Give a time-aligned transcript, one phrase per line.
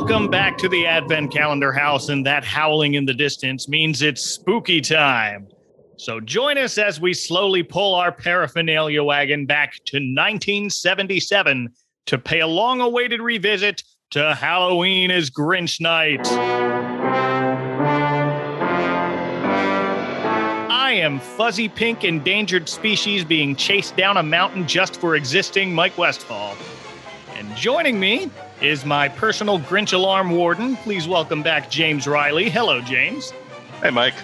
[0.00, 4.22] Welcome back to the Advent Calendar House, and that howling in the distance means it's
[4.22, 5.46] spooky time.
[5.98, 11.68] So join us as we slowly pull our paraphernalia wagon back to 1977
[12.06, 16.26] to pay a long awaited revisit to Halloween is Grinch Night.
[20.70, 25.98] I am fuzzy pink endangered species being chased down a mountain just for existing Mike
[25.98, 26.56] Westfall.
[27.34, 30.76] And joining me is my personal Grinch alarm warden.
[30.76, 32.50] Please welcome back James Riley.
[32.50, 33.32] Hello, James.
[33.82, 34.14] Hey, Mike.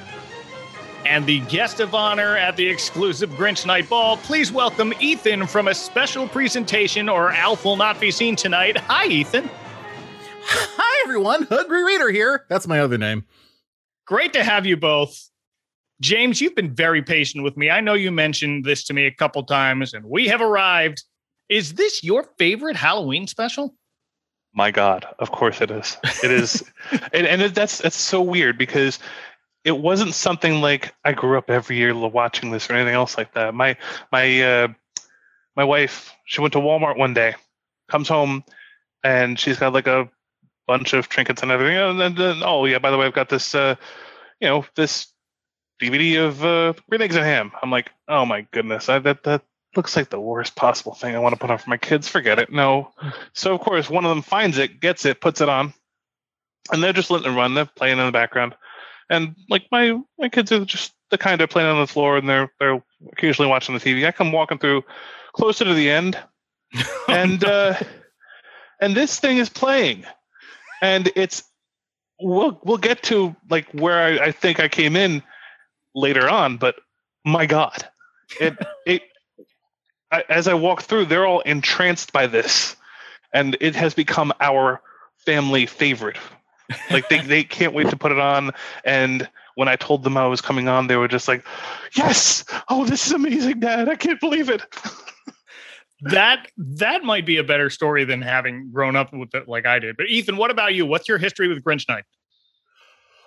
[1.06, 5.68] And the guest of honor at the exclusive Grinch Night Ball, please welcome Ethan from
[5.68, 8.77] a special presentation or Alf will not be seen tonight.
[8.77, 9.48] Hi, Ethan.
[10.42, 11.44] Hi, everyone.
[11.44, 12.44] Hungry Reader here.
[12.48, 13.24] That's my other name.
[14.06, 15.30] Great to have you both.
[16.00, 17.70] James, you've been very patient with me.
[17.70, 21.02] I know you mentioned this to me a couple times, and we have arrived.
[21.48, 23.74] Is this your favorite Halloween special?
[24.56, 25.98] My God, of course it is.
[26.24, 26.64] It is,
[27.12, 28.98] and, and that's that's so weird because
[29.64, 33.34] it wasn't something like I grew up every year watching this or anything else like
[33.34, 33.54] that.
[33.54, 33.77] My
[34.10, 34.68] my uh,
[35.56, 37.34] my wife, she went to Walmart one day,
[37.88, 38.44] comes home,
[39.04, 40.08] and she's got like a
[40.66, 41.77] bunch of trinkets and everything.
[41.77, 43.77] And then, then oh yeah, by the way, I've got this, uh,
[44.40, 45.08] you know, this
[45.82, 47.52] DVD of uh, Green Eggs and Ham.
[47.62, 49.42] I'm like, oh my goodness, I, that that
[49.77, 52.08] looks like the worst possible thing I want to put on for my kids.
[52.08, 52.52] Forget it.
[52.52, 52.92] No.
[53.32, 55.72] So of course one of them finds it, gets it, puts it on,
[56.72, 57.55] and they're just letting it run.
[57.55, 58.55] They're playing in the background,
[59.10, 62.28] and like my my kids are just the kind of playing on the floor, and
[62.28, 64.06] they're they're occasionally watching the TV.
[64.06, 64.84] I come walking through
[65.33, 66.18] closer to the end,
[67.08, 67.74] and uh,
[68.80, 70.05] and this thing is playing,
[70.83, 71.44] and it's
[72.20, 75.22] we'll we'll get to like where I, I think I came in
[75.94, 76.77] later on, but
[77.24, 77.86] my God,
[78.40, 79.02] it it
[80.17, 82.75] I, as I walk through, they're all entranced by this,
[83.34, 84.80] and it has become our
[85.18, 86.17] family favorite.
[86.90, 88.52] Like they, they can't wait to put it on.
[88.85, 91.45] And when I told them I was coming on, they were just like,
[91.95, 92.45] "Yes!
[92.68, 93.89] Oh, this is amazing, Dad!
[93.89, 94.63] I can't believe it."
[96.01, 99.79] that that might be a better story than having grown up with it like I
[99.79, 99.96] did.
[99.96, 100.86] But Ethan, what about you?
[100.86, 102.05] What's your history with Grinch Night?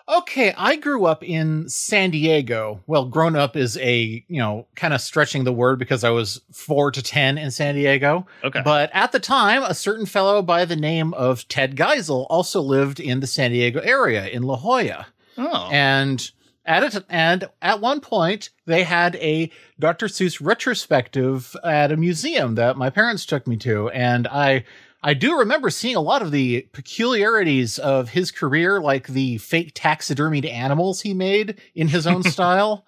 [0.09, 2.81] Okay, I grew up in San Diego.
[2.88, 6.42] Well, grown up is a, you know, kind of stretching the word because I was
[6.52, 8.25] 4 to 10 in San Diego.
[8.44, 8.62] Okay.
[8.64, 13.00] But at the time, a certain fellow by the name of Ted Geisel also lived
[13.00, 15.08] in the San Diego area in La Jolla.
[15.38, 15.69] Oh.
[15.72, 16.31] And
[16.66, 20.08] at it and at one point they had a Dr.
[20.08, 24.66] Seuss retrospective at a museum that my parents took me to and I
[25.02, 29.74] I do remember seeing a lot of the peculiarities of his career, like the fake
[29.74, 32.86] taxidermied animals he made in his own style.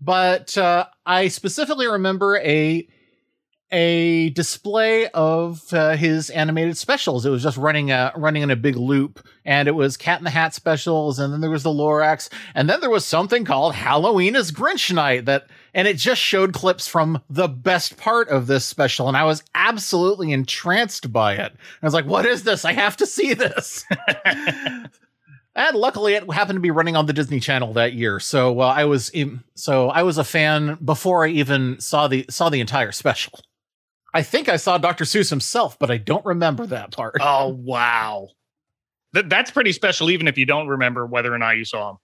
[0.00, 2.88] But uh, I specifically remember a
[3.74, 7.24] a display of uh, his animated specials.
[7.24, 10.24] It was just running a running in a big loop, and it was Cat in
[10.24, 13.74] the Hat specials, and then there was the Lorax, and then there was something called
[13.74, 18.46] Halloween is Grinch Night that, and it just showed clips from the best part of
[18.46, 21.52] this special, and I was absolutely entranced by it.
[21.82, 22.64] I was like, "What is this?
[22.64, 23.84] I have to see this."
[25.54, 28.64] And luckily, it happened to be running on the Disney Channel that year, so uh,
[28.74, 32.60] I was in, so I was a fan before I even saw the saw the
[32.60, 33.38] entire special.
[34.14, 35.04] I think I saw Dr.
[35.04, 37.16] Seuss himself, but I don't remember that part.
[37.20, 38.28] Oh wow,
[39.12, 40.10] that that's pretty special.
[40.10, 41.96] Even if you don't remember whether or not you saw him.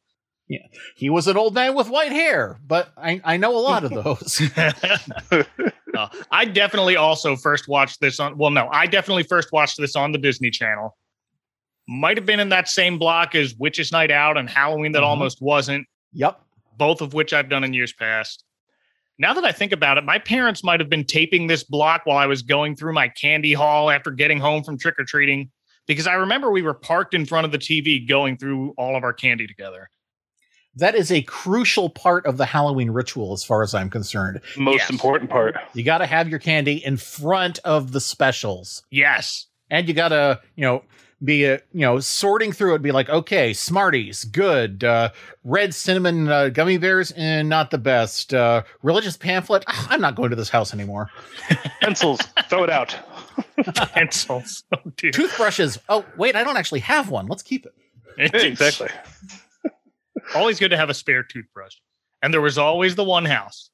[0.48, 0.66] Yeah,
[0.96, 3.90] he was an old man with white hair, but I I know a lot of
[4.04, 4.42] those.
[5.94, 8.38] uh, I definitely also first watched this on.
[8.38, 10.96] Well, no, I definitely first watched this on the Disney Channel.
[11.86, 15.06] Might have been in that same block as Witches Night Out and Halloween that mm-hmm.
[15.06, 15.86] almost wasn't.
[16.12, 16.40] Yep.
[16.76, 18.44] Both of which I've done in years past
[19.18, 22.18] now that I think about it, my parents might have been taping this block while
[22.18, 25.50] I was going through my candy haul after getting home from trick or treating,
[25.86, 29.02] because I remember we were parked in front of the TV going through all of
[29.02, 29.90] our candy together.
[30.78, 34.40] That is a crucial part of the Halloween ritual, as far as I'm concerned.
[34.56, 34.90] Most yes.
[34.90, 35.56] important part.
[35.74, 38.84] You got to have your candy in front of the specials.
[38.90, 39.46] Yes.
[39.70, 40.84] And you got to, you know,
[41.22, 45.10] be a, you know sorting through it be like okay smarties good uh,
[45.42, 50.00] red cinnamon uh, gummy bears and eh, not the best uh, religious pamphlet ah, i'm
[50.00, 51.10] not going to this house anymore
[51.80, 52.96] pencils throw it out
[53.94, 57.74] pencils oh, toothbrushes oh wait i don't actually have one let's keep it
[58.32, 58.88] exactly
[60.34, 61.76] always good to have a spare toothbrush
[62.22, 63.70] and there was always the one house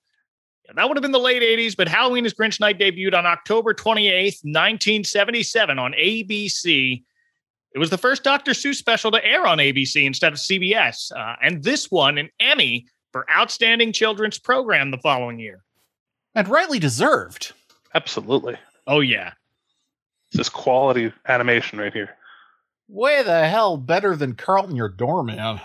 [0.67, 3.27] yeah, that would have been the late 80s, but Halloween is Grinch Night debuted on
[3.27, 7.03] October 28th, 1977 on ABC
[7.75, 8.53] it was the first Dr.
[8.53, 12.87] Seuss special to air on ABC instead of CBS, uh, and this won an Emmy
[13.11, 15.65] for Outstanding Children's Program the following year.
[16.37, 17.53] And rightly deserved.
[17.93, 18.57] Absolutely.
[18.87, 19.33] Oh, yeah.
[20.33, 22.11] This quality animation right here.
[22.89, 25.39] Way the hell better than Carlton, your doorman.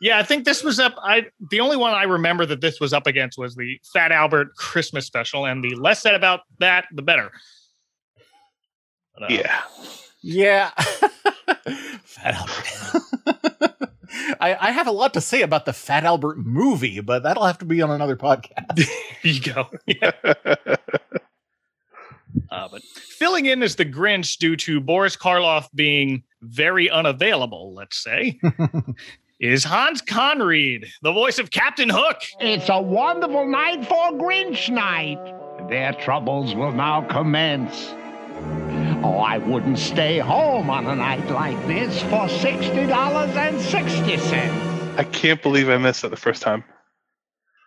[0.00, 0.94] yeah, I think this was up.
[1.02, 4.54] I the only one I remember that this was up against was the Fat Albert
[4.56, 7.30] Christmas special, and the less said about that, the better.
[9.14, 9.60] But, uh, Yeah.
[10.22, 10.70] Yeah.
[12.04, 13.90] Fat Albert.
[14.40, 17.58] I, I have a lot to say about the Fat Albert movie, but that'll have
[17.58, 18.86] to be on another podcast.
[19.22, 19.68] There you go.
[19.86, 20.12] Yeah.
[22.50, 28.02] Uh, but filling in as the Grinch due to Boris Karloff being very unavailable, let's
[28.02, 28.38] say,
[29.40, 32.20] is Hans Conried, the voice of Captain Hook.
[32.40, 35.18] It's a wonderful night for Grinch night.
[35.68, 37.92] Their troubles will now commence.
[39.02, 44.98] Oh, I wouldn't stay home on a night like this for $60.60.
[44.98, 46.64] I can't believe I missed it the first time.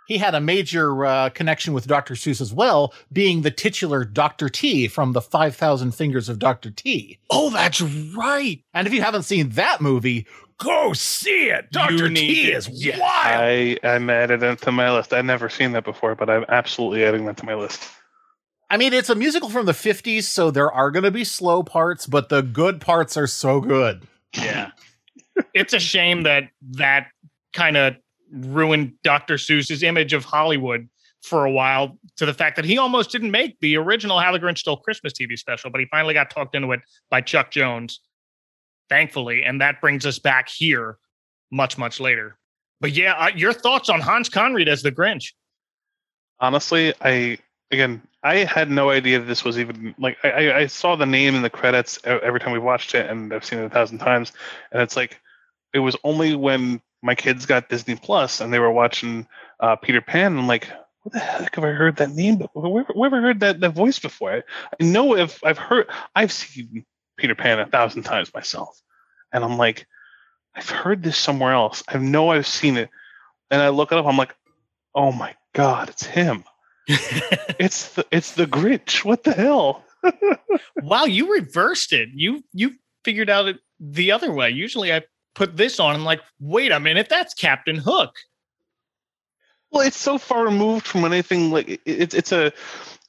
[0.07, 2.15] He had a major uh, connection with Dr.
[2.15, 4.49] Seuss as well, being the titular Dr.
[4.49, 6.69] T from the 5,000 Fingers of Dr.
[6.69, 7.17] T.
[7.29, 8.61] Oh, that's right.
[8.73, 11.71] And if you haven't seen that movie, go see it.
[11.71, 11.93] Dr.
[11.93, 12.73] You T is it.
[12.73, 12.99] Yeah.
[12.99, 13.41] wild.
[13.41, 15.13] I I'm added it to my list.
[15.13, 17.81] I've never seen that before, but I'm absolutely adding that to my list.
[18.71, 21.61] I mean, it's a musical from the 50s, so there are going to be slow
[21.61, 24.07] parts, but the good parts are so good.
[24.33, 24.71] Yeah.
[25.53, 26.45] it's a shame that
[26.77, 27.07] that
[27.51, 27.97] kind of
[28.31, 29.35] ruined Dr.
[29.35, 30.87] Seuss's image of Hollywood
[31.21, 34.39] for a while to the fact that he almost didn't make the original How the
[34.39, 36.79] Grinch Stole Christmas TV special, but he finally got talked into it
[37.09, 37.99] by Chuck Jones,
[38.87, 39.43] thankfully.
[39.43, 40.97] And that brings us back here
[41.51, 42.37] much, much later.
[42.79, 45.33] But yeah, uh, your thoughts on Hans Conried as the Grinch?
[46.39, 47.37] Honestly, I
[47.69, 51.41] again I had no idea this was even like I, I- saw the name in
[51.41, 54.31] the credits every time we watched it, and I've seen it a thousand times,
[54.71, 55.19] and it's like
[55.73, 59.27] it was only when my kids got Disney Plus and they were watching
[59.59, 60.37] uh, Peter Pan.
[60.37, 60.67] I'm like,
[61.01, 62.37] what the heck have I heard that name?
[62.37, 62.69] before?
[62.71, 64.31] Where, have I heard that that voice before?
[64.33, 64.43] I,
[64.79, 66.85] I know if I've heard I've seen
[67.17, 68.79] Peter Pan a thousand times myself,
[69.33, 69.87] and I'm like,
[70.55, 71.83] I've heard this somewhere else.
[71.87, 72.89] I know I've seen it,
[73.49, 74.05] and I look it up.
[74.05, 74.35] I'm like,
[74.93, 76.43] oh my god, it's him.
[77.59, 79.05] It's the it's the Grinch.
[79.05, 79.83] What the hell?
[80.81, 82.09] wow, you reversed it.
[82.13, 82.71] You you
[83.05, 84.49] figured out it the other way.
[84.49, 85.03] Usually I
[85.35, 88.15] put this on and like, wait a minute, that's Captain Hook.
[89.71, 92.51] Well, it's so far removed from anything like it, it's it's a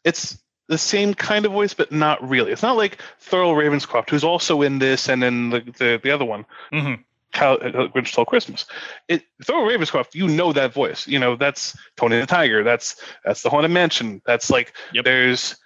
[0.05, 0.39] it's
[0.69, 2.53] the same kind of voice, but not really.
[2.53, 6.25] It's not like Thurl Ravenscroft, who's also in this, and in the the, the other
[6.25, 7.03] one, Mhm.
[7.33, 8.67] How uh, Grinch Stole Christmas.
[9.09, 11.07] It Thurl Ravenscroft, you know that voice.
[11.09, 12.63] You know that's Tony the Tiger.
[12.63, 14.21] That's that's the Haunted Mansion.
[14.27, 15.05] That's like Yep.
[15.05, 15.57] there's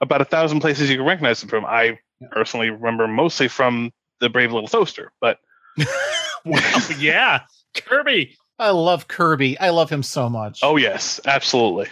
[0.00, 1.64] about a thousand places you can recognize him from.
[1.64, 1.98] I
[2.32, 5.38] personally remember mostly from the Brave Little Toaster, but
[6.44, 7.40] Wow, yeah.
[7.76, 8.36] Kirby.
[8.58, 9.58] I love Kirby.
[9.58, 10.60] I love him so much.
[10.64, 11.86] oh yes, absolutely.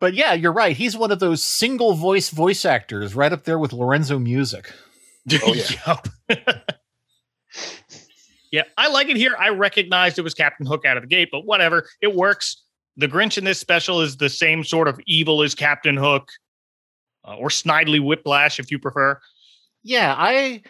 [0.00, 0.76] But yeah, you're right.
[0.76, 4.72] He's one of those single voice voice actors right up there with Lorenzo Music.
[5.30, 5.64] Oh, yeah.
[5.86, 6.08] Yup.
[8.50, 9.34] yeah, I like it here.
[9.38, 11.88] I recognized it was Captain Hook out of the gate, but whatever.
[12.00, 12.62] It works.
[12.96, 16.28] The Grinch in this special is the same sort of evil as Captain Hook,
[17.26, 19.18] uh, or Snidely Whiplash, if you prefer.
[19.82, 20.62] Yeah, I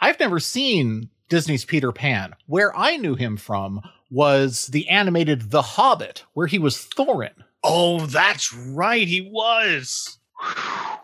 [0.00, 2.34] I've never seen Disney's Peter Pan.
[2.46, 7.32] Where I knew him from was the animated The Hobbit, where he was Thorin.
[7.62, 9.08] Oh, that's right.
[9.08, 10.18] He was.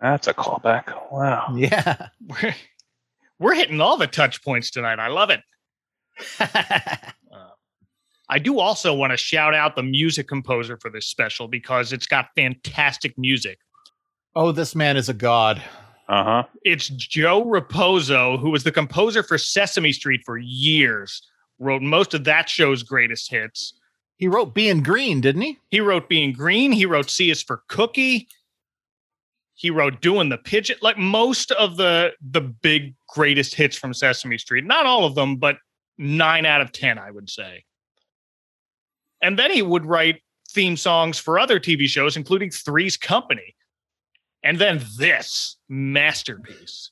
[0.00, 0.92] That's a callback.
[1.10, 1.52] Wow.
[1.56, 2.08] Yeah.
[2.26, 2.54] We're,
[3.38, 4.98] we're hitting all the touch points tonight.
[4.98, 5.40] I love it.
[8.28, 12.06] I do also want to shout out the music composer for this special because it's
[12.06, 13.58] got fantastic music.
[14.34, 15.62] oh, this man is a god.
[16.08, 16.42] Uh huh.
[16.62, 21.22] It's Joe Raposo, who was the composer for Sesame Street for years,
[21.58, 23.74] wrote most of that show's greatest hits.
[24.16, 25.58] He wrote Being Green, didn't he?
[25.70, 26.72] He wrote Being Green.
[26.72, 28.28] He wrote C is for Cookie.
[29.56, 30.76] He wrote Doing the Pigeon.
[30.82, 34.64] Like most of the the big greatest hits from Sesame Street.
[34.64, 35.56] Not all of them, but
[35.96, 37.64] nine out of ten, I would say.
[39.22, 40.20] And then he would write
[40.50, 43.56] theme songs for other TV shows, including Three's Company.
[44.42, 46.90] And then this masterpiece.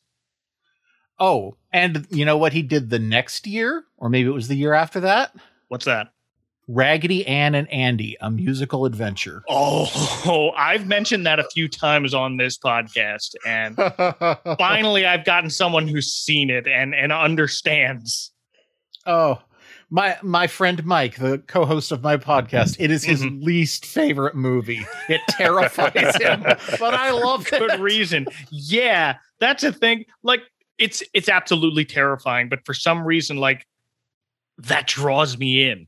[1.21, 3.85] Oh, and you know what he did the next year?
[3.99, 5.33] Or maybe it was the year after that?
[5.68, 6.13] What's that?
[6.66, 9.42] Raggedy Ann and Andy, a musical adventure.
[9.49, 13.35] Oh, I've mentioned that a few times on this podcast.
[13.47, 13.76] And
[14.59, 18.33] finally I've gotten someone who's seen it and and understands.
[19.06, 19.42] Oh,
[19.90, 23.42] my my friend Mike, the co-host of my podcast, it is his Mhm.
[23.44, 24.85] least favorite movie.
[25.11, 26.42] It terrifies him,
[26.80, 27.80] but I love Good it.
[27.80, 28.26] reason.
[28.50, 30.06] Yeah, that's a thing.
[30.23, 30.40] Like
[30.78, 33.66] it's it's absolutely terrifying, but for some reason, like
[34.59, 35.87] that draws me in.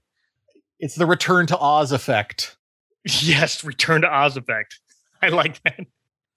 [0.78, 2.56] It's the return to Oz effect.
[3.04, 4.80] Yes, return to Oz effect.
[5.22, 5.86] I like that.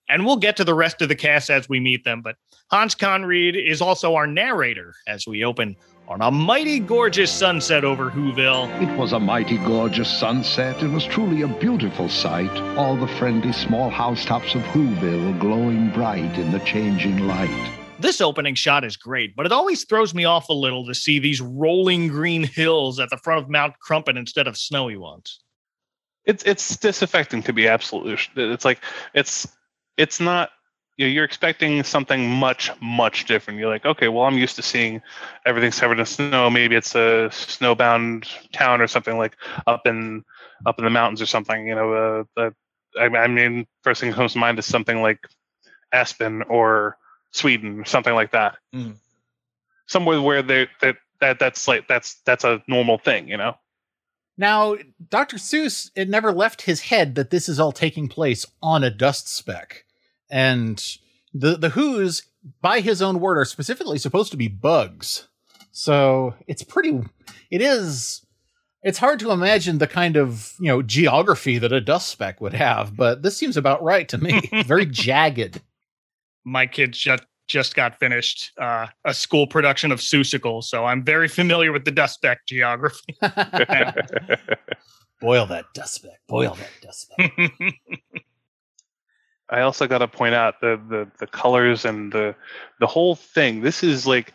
[0.08, 2.36] And we'll get to the rest of the cast as we meet them, but
[2.72, 5.76] Hans Conried is also our narrator as we open
[6.08, 8.68] on a mighty gorgeous sunset over Whoville.
[8.82, 10.82] It was a mighty gorgeous sunset.
[10.82, 12.50] It was truly a beautiful sight.
[12.76, 17.79] All the friendly small housetops of Whoville glowing bright in the changing light.
[18.00, 21.20] This opening shot is great, but it always throws me off a little to see
[21.20, 25.42] these rolling green hills at the front of Mount Crumpet instead of snowy ones.
[26.26, 28.18] It's it's disaffecting to be absolutely.
[28.36, 28.82] It's like
[29.14, 29.48] it's
[29.98, 30.50] it's not
[31.00, 33.60] you know, you're expecting something much much different.
[33.60, 35.02] You're like, okay, well, I'm used to seeing
[35.46, 36.50] everything covered in snow.
[36.50, 40.24] Maybe it's a snowbound town or something like up in
[40.66, 41.68] up in the mountains or something.
[41.68, 42.56] You know, uh, the,
[43.00, 45.20] I, I mean, first thing that comes to mind is something like
[45.94, 46.98] Aspen or
[47.32, 48.58] Sweden, something like that.
[48.74, 48.98] Mhm.
[49.88, 53.56] Somewhere where they that that that's like that's that's a normal thing, you know.
[54.38, 54.78] Now,
[55.10, 55.36] Dr.
[55.38, 59.28] Seuss, it never left his head that this is all taking place on a dust
[59.28, 59.84] speck.
[60.30, 60.82] And
[61.34, 62.24] the the Who's,
[62.62, 65.28] by his own word, are specifically supposed to be bugs.
[65.72, 67.02] So it's pretty
[67.52, 68.26] it is
[68.82, 72.54] it's hard to imagine the kind of, you know, geography that a dust speck would
[72.54, 74.40] have, but this seems about right to me.
[74.66, 75.62] Very jagged.
[76.46, 81.28] My kids just just got finished uh, a school production of Seussical, so I'm very
[81.28, 83.18] familiar with the dust speck geography.
[85.20, 86.22] Boil that dust speck.
[86.28, 87.34] Boil that dust speck.
[89.50, 92.36] I also got to point out the, the the colors and the
[92.80, 93.62] the whole thing.
[93.62, 94.34] This is like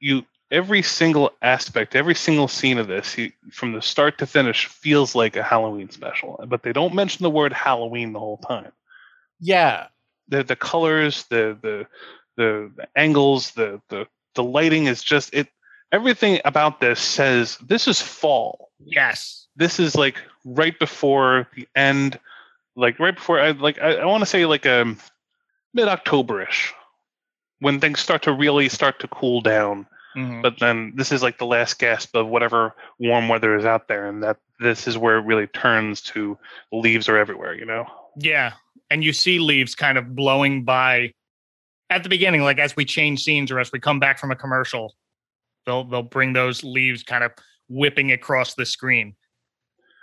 [0.00, 4.66] you every single aspect, every single scene of this, you, from the start to finish,
[4.66, 6.42] feels like a Halloween special.
[6.46, 8.72] But they don't mention the word Halloween the whole time.
[9.40, 9.86] yeah.
[10.28, 11.86] The the colors, the the
[12.36, 15.48] the, angles, the the the lighting is just it.
[15.90, 18.70] Everything about this says this is fall.
[18.84, 19.46] yes.
[19.56, 22.20] This is like right before the end,
[22.76, 24.98] like right before I like I, I want to say like um
[25.74, 26.72] mid Octoberish
[27.60, 29.86] when things start to really start to cool down.
[30.16, 30.42] Mhm.
[30.42, 34.06] But then this is like the last gasp of whatever warm weather is out there,
[34.06, 36.38] and that this is where it really turns to
[36.70, 37.54] leaves are everywhere.
[37.54, 37.86] You know.
[38.16, 38.52] Yeah.
[38.90, 41.12] And you see leaves kind of blowing by
[41.90, 44.36] at the beginning, like as we change scenes or as we come back from a
[44.36, 44.94] commercial,
[45.66, 47.32] they'll they'll bring those leaves kind of
[47.68, 49.14] whipping across the screen.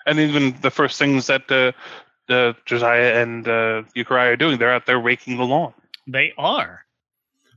[0.06, 1.72] and even the first things that uh,
[2.32, 5.74] uh, Josiah and uh, Euchariah are doing, they're out there raking the lawn.
[6.08, 6.86] They are.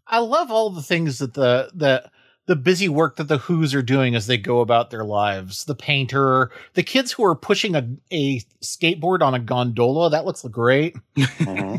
[0.07, 2.11] I love all the things that the the
[2.49, 5.67] the busy work that the Who's are doing as they go about their lives.
[5.67, 10.43] The painter, the kids who are pushing a, a skateboard on a gondola, that looks
[10.43, 10.97] great.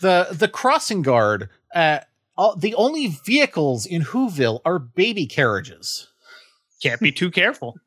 [0.00, 2.00] The the crossing guard, uh,
[2.36, 6.08] all, the only vehicles in Whoville are baby carriages.
[6.82, 7.78] Can't be too careful.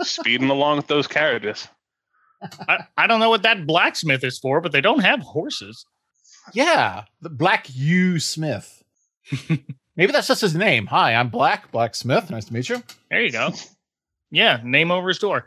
[0.00, 1.68] Speeding along with those carriages.
[2.66, 5.86] I, I don't know what that blacksmith is for, but they don't have horses.
[6.54, 8.82] Yeah, the Black U Smith.
[9.96, 10.86] Maybe that's just his name.
[10.86, 12.30] Hi, I'm Black Blacksmith.
[12.30, 12.82] Nice to meet you.
[13.10, 13.50] There you go.
[14.30, 15.46] Yeah, name over his door.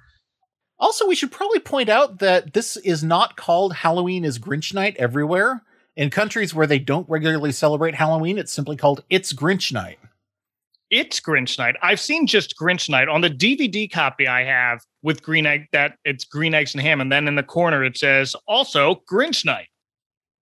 [0.78, 4.96] Also, we should probably point out that this is not called Halloween is Grinch Night
[4.98, 5.64] everywhere.
[5.96, 9.98] In countries where they don't regularly celebrate Halloween, it's simply called It's Grinch Night.
[10.92, 11.76] It's Grinch Night.
[11.82, 15.98] I've seen just Grinch Night on the DVD copy I have with green egg that
[16.04, 19.68] it's green eggs and ham, and then in the corner it says also Grinch Night.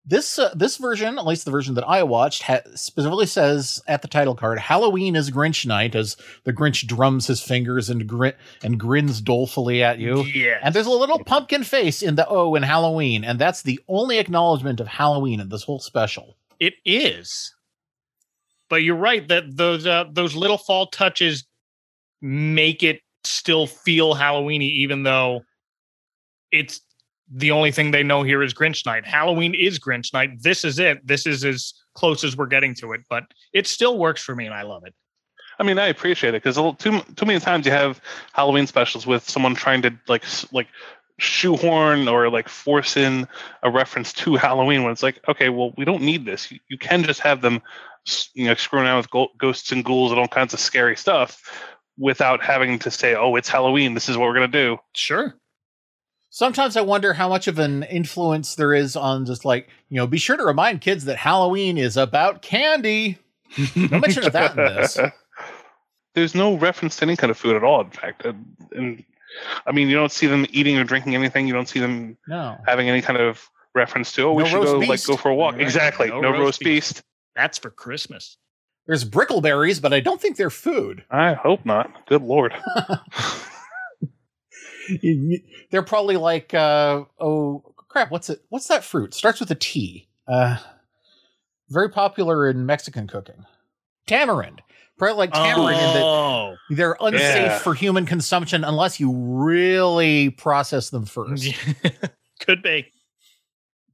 [0.06, 4.02] This uh, this version, at least the version that I watched, ha- specifically says at
[4.02, 8.34] the title card, "Halloween is Grinch Night," as the Grinch drums his fingers and grin
[8.64, 10.24] and grins dolefully at you.
[10.24, 10.60] Yeah.
[10.62, 14.18] And there's a little pumpkin face in the O in Halloween, and that's the only
[14.18, 16.36] acknowledgement of Halloween in this whole special.
[16.60, 17.54] It is.
[18.70, 21.46] But you're right that those uh, those little fall touches
[22.22, 25.44] make it still feel Halloweeny, even though
[26.52, 26.82] it's
[27.32, 29.06] the only thing they know here is Grinch Night.
[29.06, 30.42] Halloween is Grinch Night.
[30.42, 31.06] This is it.
[31.06, 34.46] This is as close as we're getting to it, but it still works for me,
[34.46, 34.94] and I love it.
[35.60, 38.02] I mean, I appreciate it because too too many times you have
[38.34, 40.68] Halloween specials with someone trying to like like
[41.20, 43.28] shoehorn or like force in
[43.62, 46.52] a reference to Halloween when it's like, okay, well, we don't need this.
[46.52, 47.62] You, you can just have them,
[48.34, 51.42] you know, screwing around with ghosts and ghouls and all kinds of scary stuff
[51.98, 53.94] without having to say, oh, it's Halloween.
[53.94, 54.78] This is what we're gonna do.
[54.96, 55.36] Sure.
[56.36, 60.08] Sometimes I wonder how much of an influence there is on just like, you know,
[60.08, 63.20] be sure to remind kids that Halloween is about candy.
[63.76, 64.98] No mention of that in this.
[66.16, 67.82] There's no reference to any kind of food at all.
[67.82, 68.34] In fact, Uh,
[68.72, 69.04] and
[69.68, 71.46] I mean, you don't see them eating or drinking anything.
[71.46, 72.58] You don't see them No.
[72.66, 74.24] having any kind of reference to.
[74.24, 75.54] Oh, we No should roast go like go for a walk.
[75.54, 75.62] Right.
[75.62, 76.08] Exactly.
[76.10, 76.94] No No, roast roast beast.
[76.96, 77.04] beast.
[77.36, 78.38] That's for Christmas.
[78.88, 81.04] There's brickleberries, but I don't think they're food.
[81.12, 82.08] I hope not.
[82.08, 82.56] Good lord.
[85.72, 88.44] they're probably like uh, oh crap, what's it?
[88.50, 89.14] What's that fruit?
[89.14, 90.08] Starts with a T.
[90.28, 90.58] Uh,
[91.70, 93.46] very popular in Mexican cooking.
[94.08, 94.62] Tamarind.
[94.98, 97.58] Probably like tamarind in that Oh, they're unsafe Yeah.
[97.60, 101.48] for human consumption unless you really process them first.
[102.40, 102.92] could be.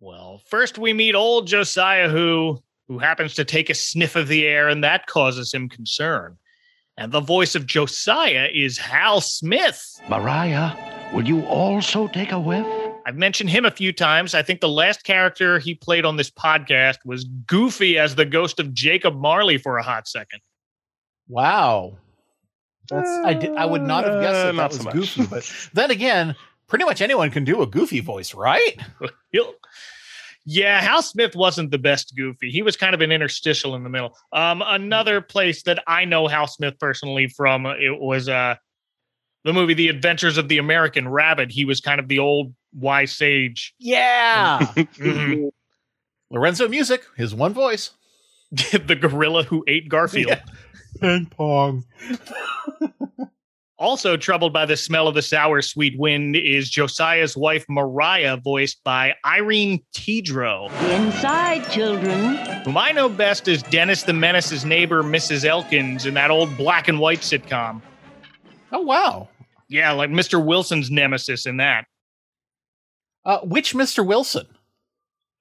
[0.02, 4.48] Well, first we meet old Josiah, who who happens to take a sniff of the
[4.48, 6.38] air, and that causes him concern.
[7.00, 10.02] And the voice of Josiah is Hal Smith.
[10.10, 10.76] Mariah,
[11.14, 12.68] will you also take a whiff?
[13.06, 14.36] I've mentioned him a few times.
[14.36, 18.60] I think the last character he played on this podcast was Goofy as the ghost
[18.60, 20.42] of Jacob Marley for a hot second.
[21.30, 21.98] Wow.
[22.90, 25.70] That's I did I would not have guessed Uh, that, that was so goofy, but
[25.74, 26.36] then again,
[26.68, 28.78] pretty much anyone can do a goofy voice, right?
[30.46, 32.50] He'll- yeah, Hal Smith wasn't the best Goofy.
[32.52, 34.16] He was kind of an interstitial in the middle.
[34.34, 38.56] Um, another place that I know Hal Smith personally from uh, it was uh
[39.46, 41.52] the movie The Adventures of the American Rabbit.
[41.52, 43.74] He was kind of the old wise sage.
[43.80, 44.60] Yeah.
[44.76, 45.50] Mhm.
[46.32, 47.92] Lorenzo Music, his one voice.
[48.52, 50.30] the gorilla who ate Garfield.
[50.30, 50.42] Yeah.
[51.00, 51.86] Ping pong.
[53.80, 58.84] Also troubled by the smell of the sour sweet wind is Josiah's wife Mariah, voiced
[58.84, 62.36] by Irene Tedrow, Inside, children.
[62.66, 65.46] whom I know best as Dennis the Menace's neighbor, Mrs.
[65.46, 67.82] Elkins, in that old black and white sitcom.
[68.74, 69.30] Oh wow.
[69.70, 70.44] Yeah, like Mr.
[70.44, 71.86] Wilson's nemesis in that.
[73.24, 74.06] Uh, which Mr.
[74.06, 74.46] Wilson?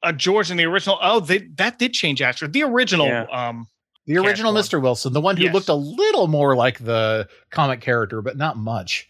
[0.02, 0.98] Uh, George in the original.
[1.02, 3.06] Oh, they, that did change after the original.
[3.06, 3.24] Yeah.
[3.32, 3.66] Um,
[4.08, 4.62] The original one.
[4.62, 4.80] Mr.
[4.82, 5.54] Wilson, the one who Yes.
[5.54, 9.06] looked a little more like the comic character, but not much.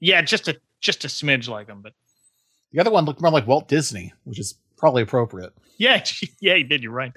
[0.00, 1.92] yeah, just a just a smidge like him, but
[2.72, 5.52] The other one looked more like Walt Disney, which is probably appropriate.
[5.78, 6.02] yeah,
[6.40, 6.82] yeah, he did.
[6.82, 7.12] You're right.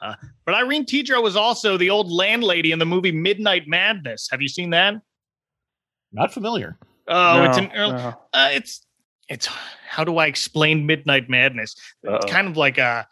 [0.00, 0.14] Uh,
[0.44, 4.28] but Irene Tedrow was also the old landlady in the movie Midnight Madness.
[4.30, 5.00] Have you seen that?
[6.12, 6.76] Not familiar.
[7.08, 8.14] Oh, it's an early, no.
[8.32, 8.84] uh, it's
[9.28, 9.46] it's
[9.88, 11.76] how do I explain Midnight Madness?
[12.06, 12.16] Uh-oh.
[12.16, 13.06] It's kind of like a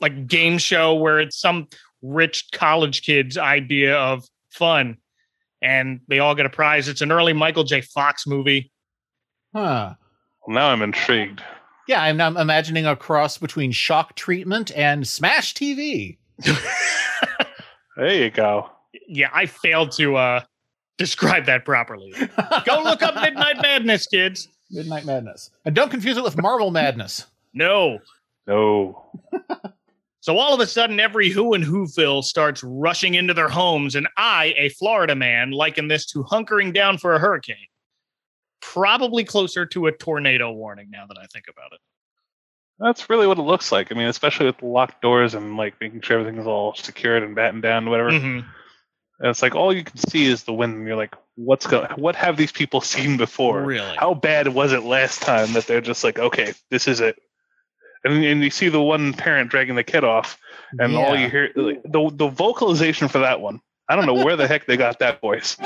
[0.00, 1.68] like game show where it's some
[2.02, 4.96] rich college kid's idea of fun,
[5.62, 6.88] and they all get a prize.
[6.88, 7.80] It's an early Michael J.
[7.80, 8.72] Fox movie.
[9.54, 9.94] Huh.
[10.46, 11.42] Well, now I'm intrigued.
[11.88, 16.18] Yeah, I'm now imagining a cross between shock treatment and Smash TV.
[17.96, 18.70] There you go.
[19.08, 20.40] yeah, I failed to uh
[20.96, 22.12] describe that properly.
[22.64, 24.48] Go look up Midnight Madness, kids.
[24.70, 25.50] Midnight Madness.
[25.66, 27.26] And don't confuse it with Marvel Madness.
[27.52, 27.98] No.
[28.46, 29.04] No.
[30.20, 34.06] So all of a sudden, every who and whoville starts rushing into their homes, and
[34.18, 37.56] I, a Florida man, liken this to hunkering down for a hurricane.
[38.60, 41.80] Probably closer to a tornado warning now that I think about it.
[42.78, 43.90] That's really what it looks like.
[43.90, 47.62] I mean, especially with locked doors and like making sure everything's all secured and battened
[47.62, 48.10] down, whatever.
[48.10, 48.44] Mhm.
[49.20, 51.90] And it's like all you can see is the wind, and you're like, "What's going?
[51.96, 53.62] What have these people seen before?
[53.62, 53.96] Really?
[53.96, 57.18] How bad was it last time that they're just like, okay, this is it."
[58.04, 60.38] And and you see the one parent dragging the kid off,
[60.78, 63.60] and all you hear like, the the vocalization for that one.
[63.88, 65.56] I don't know where the heck they got that voice.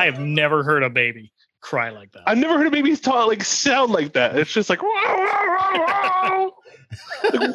[0.00, 2.22] I have never heard a baby cry like that.
[2.26, 4.36] I've never heard a baby talk like sound like that.
[4.38, 4.92] It's just like, like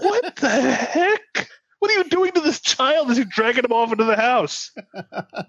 [0.02, 1.50] what the heck?
[1.80, 4.72] What are you doing to this child as you're dragging him off into the house?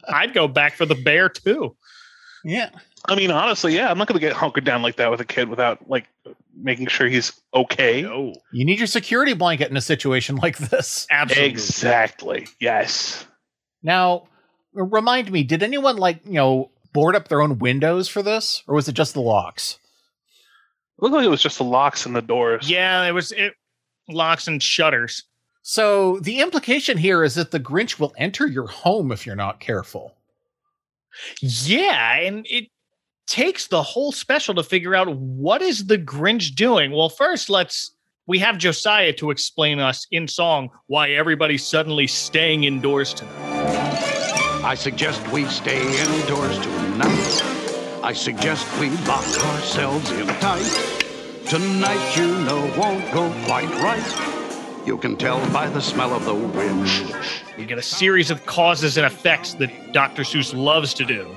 [0.09, 1.77] I'd go back for the bear too.
[2.49, 2.71] Yeah.
[3.09, 5.25] I mean, honestly, yeah, I'm not going to get hunkered down like that with a
[5.25, 6.07] kid without like
[6.55, 8.03] making sure he's okay.
[8.03, 11.09] No, You need your security blanket in a situation like this.
[11.11, 11.51] absolutely.
[11.51, 12.47] Exactly.
[12.61, 13.27] Yes.
[13.83, 14.29] Now,
[14.73, 18.63] remind me, did anyone like, you know, board up their own windows for this?
[18.69, 19.79] Or was it just the locks?
[20.99, 22.71] It looked like it was just the locks and the doors.
[22.71, 23.55] Yeah, it was it
[24.09, 25.25] locks and shutters.
[25.63, 29.59] So the implication here is that the Grinch will enter your home if you're not
[29.59, 30.16] careful.
[31.41, 32.69] Yeah, and it
[33.27, 36.93] takes the whole special to figure out what is the Grinch doing.
[36.93, 37.93] Well, first let's
[38.29, 43.33] we have Josiah to explain us in song why everybody's suddenly staying indoors tonight.
[44.65, 47.43] I suggest we stay indoors tonight.
[48.03, 51.05] I suggest we lock ourselves in tight.
[51.47, 54.36] Tonight, you know, won't go quite right.
[54.87, 56.89] You can tell by the smell of the wind.
[57.59, 60.23] We get a series of causes and effects that Dr.
[60.23, 61.35] Seuss loves to do.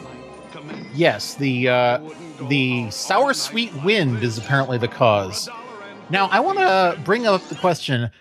[0.93, 1.99] Yes, the uh,
[2.47, 5.49] the sour sweet wind is apparently the cause.
[6.11, 8.11] Now, I want to bring up the question: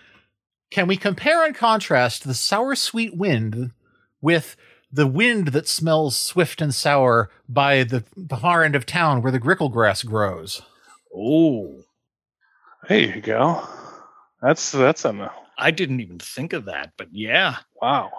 [0.71, 3.71] Can we compare and contrast the sour sweet wind
[4.21, 4.55] with
[4.91, 9.31] the wind that smells swift and sour by the, the far end of town where
[9.31, 10.63] the grickle grass grows?
[11.15, 11.83] Oh.
[12.87, 13.67] There you go.
[14.41, 15.31] That's that's a no.
[15.57, 17.57] I didn't even think of that, but yeah.
[17.81, 18.11] Wow.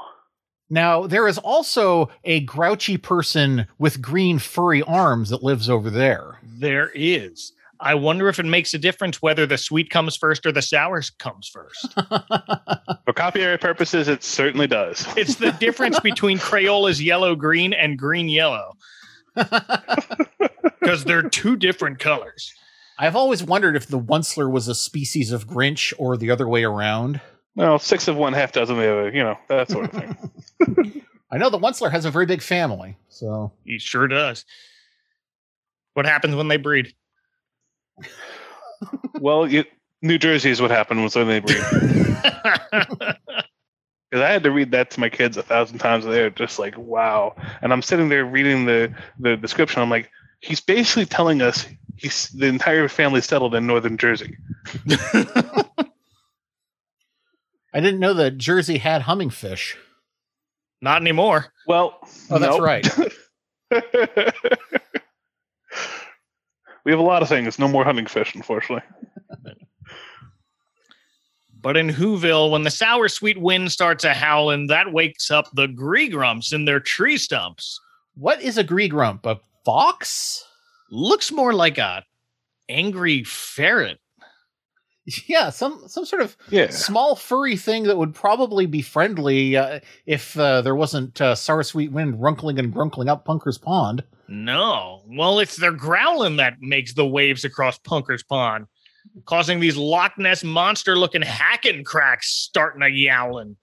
[0.68, 6.38] Now, there is also a grouchy person with green furry arms that lives over there.
[6.42, 7.52] There is.
[7.80, 11.02] I wonder if it makes a difference whether the sweet comes first or the sour
[11.18, 11.94] comes first.
[13.04, 15.06] For copyright purposes, it certainly does.
[15.16, 18.76] It's the difference between Crayola's yellow green and green yellow
[19.34, 22.52] because they're two different colors.
[23.00, 26.64] I've always wondered if the Onceler was a species of Grinch or the other way
[26.64, 27.22] around.
[27.56, 31.02] Well, six of one, half dozen of the other, you know, that sort of thing.
[31.30, 34.44] I know the Onceler has a very big family, so He sure does.
[35.94, 36.92] What happens when they breed?
[39.18, 39.64] well, you,
[40.02, 41.56] New Jersey is what happened when they breed.
[44.10, 46.04] Because I had to read that to my kids a thousand times.
[46.04, 47.34] and They're just like, wow.
[47.62, 49.80] And I'm sitting there reading the, the description.
[49.80, 50.10] I'm like,
[50.40, 51.66] he's basically telling us
[52.00, 54.36] he's the entire family settled in northern Jersey.
[57.72, 59.76] I didn't know that Jersey had humming fish.
[60.82, 61.52] Not anymore.
[61.66, 61.98] Well,
[62.30, 62.62] Oh, that's nope.
[62.62, 62.88] right.
[66.84, 67.58] we have a lot of things.
[67.58, 68.82] No more hunting fish, unfortunately.
[71.62, 75.68] But in Whoville, when the sour sweet wind starts a howling, that wakes up the
[75.68, 77.78] Gree-Grumps in their tree stumps.
[78.14, 79.26] What is a Gree-Grump?
[79.26, 80.42] A fox?
[80.90, 82.04] Looks more like a
[82.68, 83.98] angry ferret.
[85.26, 86.70] Yeah, some some sort of Yeah.
[86.70, 91.62] small furry thing that would probably be friendly uh, if uh, there wasn't uh, sour
[91.62, 94.04] sweet wind runkling and grunkling up Punker's Pond.
[94.28, 95.02] No.
[95.08, 98.66] Well, it's their growling that makes the waves across Punker's Pond,
[99.24, 103.56] causing these Loch Ness monster looking Hakken-Kraks starting a yowling.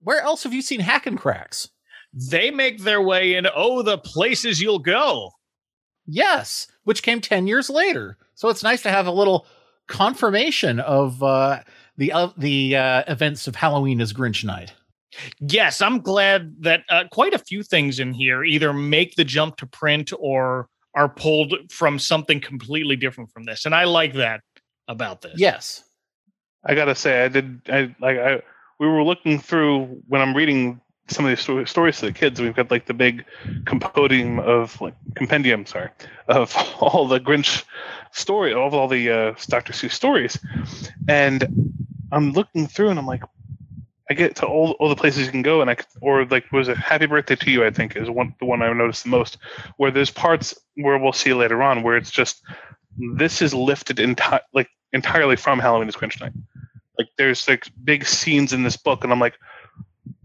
[0.00, 1.68] Where else have you seen Hakken-Kraks?
[2.12, 5.30] They make their way in, oh, the places you'll go.
[6.06, 8.16] Yes, which came ten years later.
[8.34, 9.46] So it's nice to have a little
[9.86, 11.60] confirmation of uh,
[11.96, 14.72] the uh, the uh, events of Halloween as Grinch Night.
[15.40, 19.56] Yes, I'm glad that uh, quite a few things in here either make the jump
[19.56, 23.66] to print or are pulled from something completely different from this.
[23.66, 24.40] And I like that
[24.88, 25.34] about this.
[25.36, 25.84] Yes.
[26.64, 27.62] I gotta say, I did.
[27.68, 28.18] I like.
[28.18, 28.42] I
[28.78, 30.80] we were looking through when I'm reading
[31.10, 32.40] some of these sto- stories to the kids.
[32.40, 33.24] We've got like the big
[33.66, 35.90] compendium of like compendium, sorry,
[36.28, 37.64] of all the Grinch
[38.12, 39.72] story, of all the uh, Dr.
[39.72, 40.38] Seuss stories,
[41.08, 41.78] and
[42.12, 43.22] I'm looking through and I'm like,
[44.10, 46.68] I get to all all the places you can go, and I or like was
[46.68, 47.64] it Happy Birthday to You?
[47.64, 49.38] I think is one the one I noticed the most,
[49.76, 52.42] where there's parts where we'll see later on where it's just
[53.16, 56.32] this is lifted enti- like entirely from Halloween is Grinch Night.
[56.98, 59.38] Like there's like big scenes in this book, and I'm like,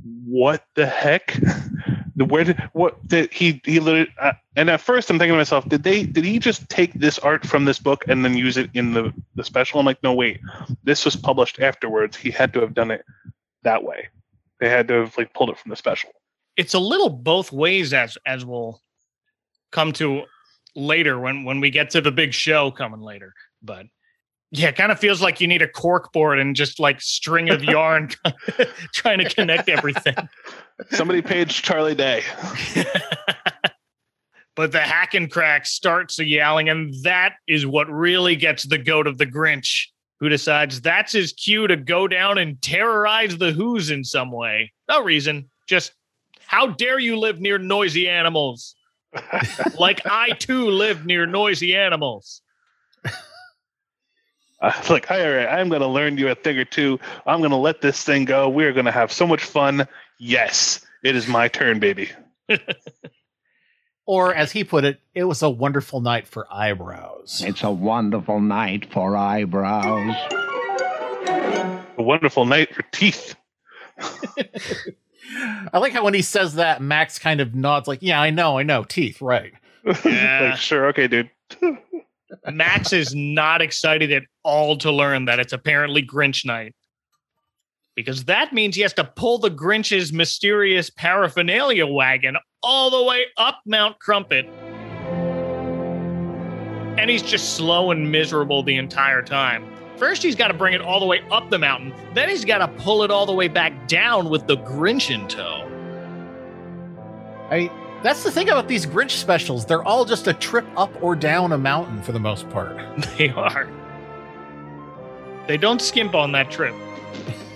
[0.05, 1.37] what the heck?
[2.15, 4.07] Where did what did he he literally?
[4.19, 7.19] Uh, and at first I'm thinking to myself, did they did he just take this
[7.19, 9.79] art from this book and then use it in the the special?
[9.79, 10.39] I'm like, no wait,
[10.83, 12.15] this was published afterwards.
[12.15, 13.03] He had to have done it
[13.63, 14.07] that way.
[14.61, 16.11] They had to have like pulled it from the special.
[16.55, 18.81] It's a little both ways as as we'll
[19.73, 20.23] come to
[20.73, 23.33] later when when we get to the big show coming later.
[23.61, 23.87] But
[24.51, 27.49] yeah, it kind of feels like you need a cork board and just like string
[27.49, 28.09] of yarn
[28.93, 30.15] trying to connect everything.
[30.91, 32.23] Somebody page Charlie Day.
[34.55, 39.17] but the Hakken-Krak starts a yelling, and that is what really gets the goat of
[39.17, 39.87] the Grinch,
[40.19, 44.71] who decides that's his cue to go down and terrorize the Who's in some way.
[44.87, 45.93] No reason, just
[46.45, 48.75] how dare you live near noisy animals?
[49.79, 52.41] like I too live near noisy animals.
[54.65, 56.99] Uh, like, all right, I'm going to learn you a thing or two.
[57.25, 58.49] I'm going to let this thing go.
[58.49, 59.87] We're going to have so much fun.
[60.17, 62.09] Yes, it is my turn, baby.
[64.07, 67.43] Or as he put it, it was a wonderful night for eyebrows.
[67.43, 70.15] It's a wonderful night for eyebrows.
[71.97, 73.35] A wonderful night for teeth.
[75.73, 78.59] I like how when he says that, Max kind of nods, like, "Yeah, I know,
[78.59, 79.53] I know, teeth, right?"
[80.05, 80.49] Yeah.
[80.51, 81.31] like, sure, okay, dude.
[82.51, 86.73] Max is not excited at all to learn that it's apparently Grinch night.
[87.95, 93.25] Because that means he has to pull the Grinch's mysterious paraphernalia wagon all the way
[93.37, 94.45] up Mount Crumpet.
[96.97, 99.65] And he's just slow and miserable the entire time.
[99.97, 101.93] First, he's got to bring it all the way up the mountain.
[102.13, 105.27] Then he's got to pull it all the way back down with the Grinch in
[105.27, 105.71] tow.
[107.49, 107.69] I
[108.05, 109.65] that's the thing about these Grinch specials.
[109.65, 112.77] They're all just a trip up or down a mountain for the most part.
[113.17, 113.69] They are.
[115.47, 116.75] They don't skimp on that trip.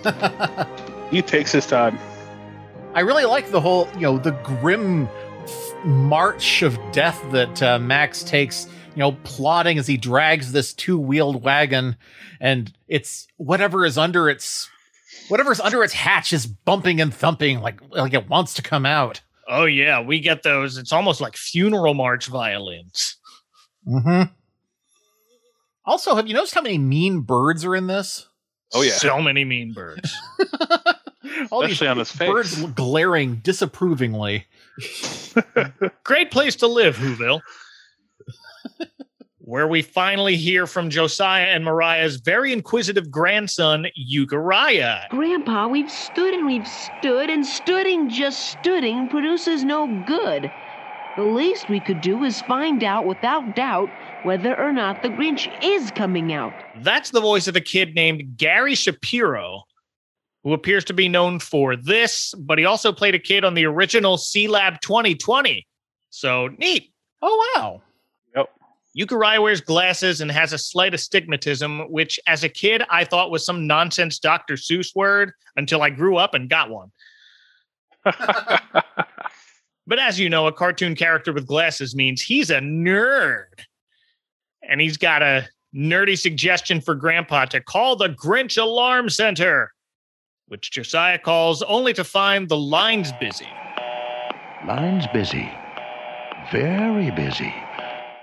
[1.10, 1.98] He takes his time.
[2.94, 5.08] I really like the whole, you know, the grim
[5.42, 10.72] f- march of death that uh, Max takes, you know, plodding as he drags this
[10.72, 11.96] two-wheeled wagon,
[12.40, 14.68] and it's whatever is under its
[15.28, 19.20] whatever's under its hatch is bumping and thumping like like it wants to come out.
[19.50, 20.78] Oh yeah, we get those.
[20.78, 23.16] It's almost like funeral march violins.
[23.86, 24.32] Mm-hmm.
[25.84, 28.28] Also, have you noticed how many mean birds are in this?
[28.72, 28.92] Oh, yeah.
[28.92, 30.14] so many mean birds.
[31.50, 32.28] All Especially on his face.
[32.28, 34.46] birds glaring disapprovingly.
[36.04, 37.40] Great place to live, Whoville.
[39.50, 45.08] Where we finally hear from Josiah and Mariah's very inquisitive grandson, Euchariah.
[45.08, 50.52] Grandpa, we've stood and we've stood, and stooding just stooding produces no good.
[51.16, 53.90] The least we could do is find out without doubt
[54.22, 56.52] whether or not the Grinch is coming out.
[56.76, 59.64] That's the voice of a kid named Gary Shapiro,
[60.44, 63.66] who appears to be known for this, but he also played a kid on the
[63.66, 65.66] original Sealab 2020.
[66.10, 66.92] So neat.
[67.20, 67.82] Oh wow.
[68.98, 73.44] Euchariah wears glasses and has a slight astigmatism, which as a kid I thought was
[73.46, 74.54] some nonsense Dr.
[74.54, 76.90] Seuss word until I grew up and got one.
[79.90, 83.46] But as you know, a cartoon character with glasses means he's a nerd.
[84.62, 89.72] And he's got a nerdy suggestion for Grandpa to call the Grinch Alarm Center,
[90.46, 93.48] which Josiah calls only to find the lines busy.
[94.64, 95.50] Line's busy.
[96.52, 97.52] Very busy.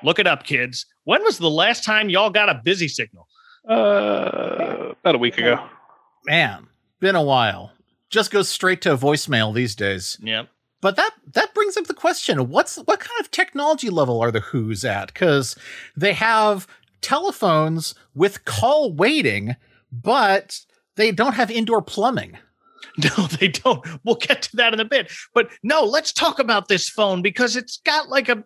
[0.03, 0.85] Look it up, kids.
[1.05, 3.27] When was the last time y'all got a busy signal?
[3.67, 5.61] uh, about a week ago.
[6.25, 6.67] Man,
[6.99, 7.73] been a while.
[8.09, 10.17] Just goes straight to voicemail these days.
[10.21, 10.49] Yep.
[10.79, 14.39] But that that brings up the question: what's what kind of technology level are the
[14.39, 15.07] Who's at?
[15.07, 15.55] Because
[15.95, 16.67] they have
[17.01, 19.55] telephones with call waiting,
[19.91, 20.61] but
[20.95, 22.37] they don't have indoor plumbing.
[22.97, 23.85] No, they don't.
[24.03, 25.11] We'll get to that in a bit.
[25.35, 28.43] But no, let's talk about this phone because it's got like a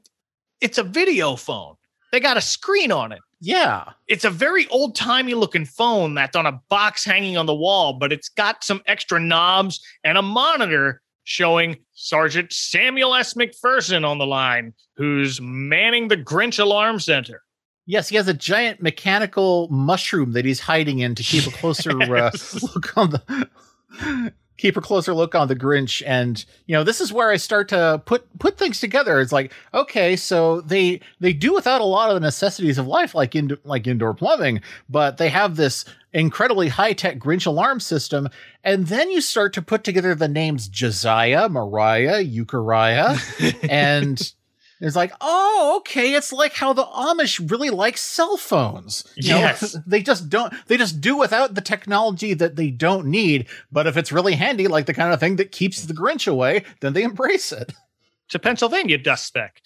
[0.62, 1.76] it's a video phone.
[2.12, 3.20] They got a screen on it.
[3.44, 7.94] Yeah, It's a very old-timey looking phone that's on a box hanging on the wall,
[7.94, 13.34] but it's got some extra knobs and a monitor showing Sergeant Samuel S.
[13.34, 17.42] McPherson on the line, who's manning the Grinch Alarm Center.
[17.88, 21.98] yes, he has a giant mechanical mushroom that he's hiding in to keep a closer
[22.08, 22.64] Yes.
[22.64, 26.04] uh, look on the keep a closer look on the Grinch.
[26.06, 29.20] And you know, this is where I start to put put things together.
[29.20, 33.16] It's like, okay, so they they do without a lot of the necessities of life,
[33.16, 38.30] like in like indoor plumbing, but they have this incredibly high tech Grinch alarm system.
[38.64, 43.18] And then you start to put together the names Josiah, Mariah, Euchariah,
[43.70, 44.34] and
[44.88, 46.14] it's like, oh, okay.
[46.14, 49.04] It's like how the Amish really like cell phones.
[49.16, 49.78] You know, Yes.
[49.88, 53.48] they just don't, they just do without the technology that they don't need.
[53.72, 56.64] But if it's really handy, like the kind of thing that keeps the Grinch away,
[56.80, 57.74] then they embrace it.
[58.30, 59.62] To Pennsylvania dust speck.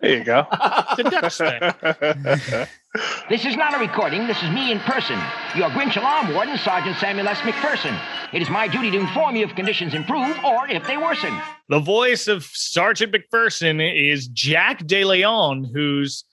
[0.00, 0.46] There you go.
[0.96, 2.68] The duck speck.
[3.28, 4.26] This is not a recording.
[4.26, 5.18] This is me in person.
[5.54, 7.38] Your Grinch Alarm Warden, Sergeant Samuel S.
[7.40, 8.00] McPherson.
[8.32, 11.38] It is my duty to inform you if conditions improve or if they worsen.
[11.68, 16.24] The voice of Sergeant McPherson is Jack DeLeon, who's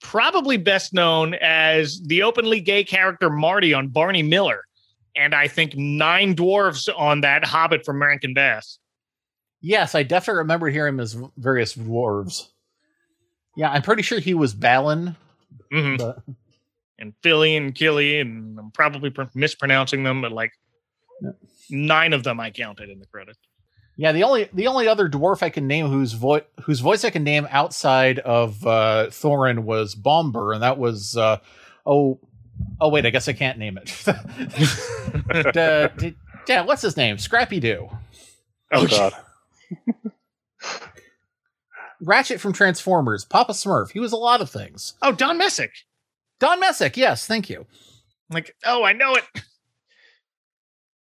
[0.00, 4.64] probably best known as the openly gay character Marty on Barney Miller,
[5.16, 8.78] and I think nine dwarves on that Hobbit from Rankin Bass.
[9.60, 12.48] Yes, I definitely remember hearing him as various dwarves.
[13.58, 15.16] Yeah, I'm pretty sure he was Balin,
[15.72, 16.22] hmm but
[17.00, 20.52] And Fili and Kili, and I'm probably pr- mispronouncing them, but like
[21.20, 21.32] Yeah.
[21.68, 23.38] nine of them I counted in the credits.
[23.96, 27.10] Yeah, the only the only other dwarf I can name whose voice whose voice I
[27.10, 31.38] can name outside of uh, Thorin was Bombur, and that was uh,
[31.84, 32.20] oh
[32.80, 33.90] oh wait, I guess I can't name it.
[35.52, 36.14] Da- da-
[36.46, 37.18] yeah, what's his name?
[37.18, 37.88] Scrappy Doo,
[38.72, 39.14] Oh God.
[42.02, 43.90] Ratchet from Transformers, Papa Smurf.
[43.90, 44.94] He was a lot of things.
[45.02, 45.72] Oh, Don Messick.
[46.40, 47.66] Don Messick, yes, thank you.
[48.30, 49.24] Like, oh, I know it.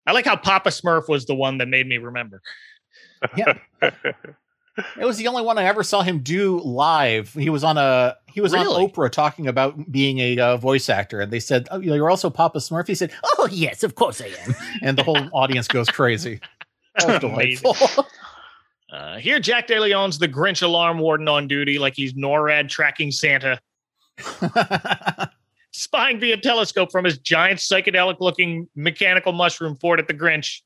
[0.06, 2.42] I like how Papa Smurf was the one that made me remember.
[3.36, 7.34] Yeah, it was the only one I ever saw him do live.
[7.34, 8.84] He was on a he was Really?
[8.86, 12.30] on Oprah talking about being a uh, voice actor, and they said, "Oh, you're also
[12.30, 15.90] Papa Smurf." He said, "Oh yes, of course I am," and the whole audience goes
[15.90, 16.40] crazy.
[17.00, 17.76] That was delightful.
[18.92, 23.60] Uh, here, Jack DeLeon's the Grinch alarm warden on duty, like he's NORAD tracking Santa,
[25.74, 30.62] spying via telescope from his giant psychedelic looking mechanical mushroom fort at the Grinch,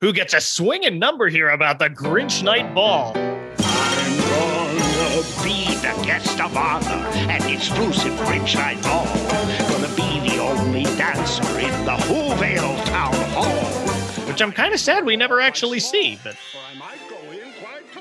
[0.00, 3.12] who gets a swinging number here about the Grinch Night Ball.
[3.14, 4.18] I'm
[4.78, 9.04] gonna be the guest of honor at the exclusive Grinch Night Ball.
[9.68, 13.84] Gonna be the only dancer in the Whoville Town Hall.
[14.26, 16.36] Which I'm kind of sad we never actually see, but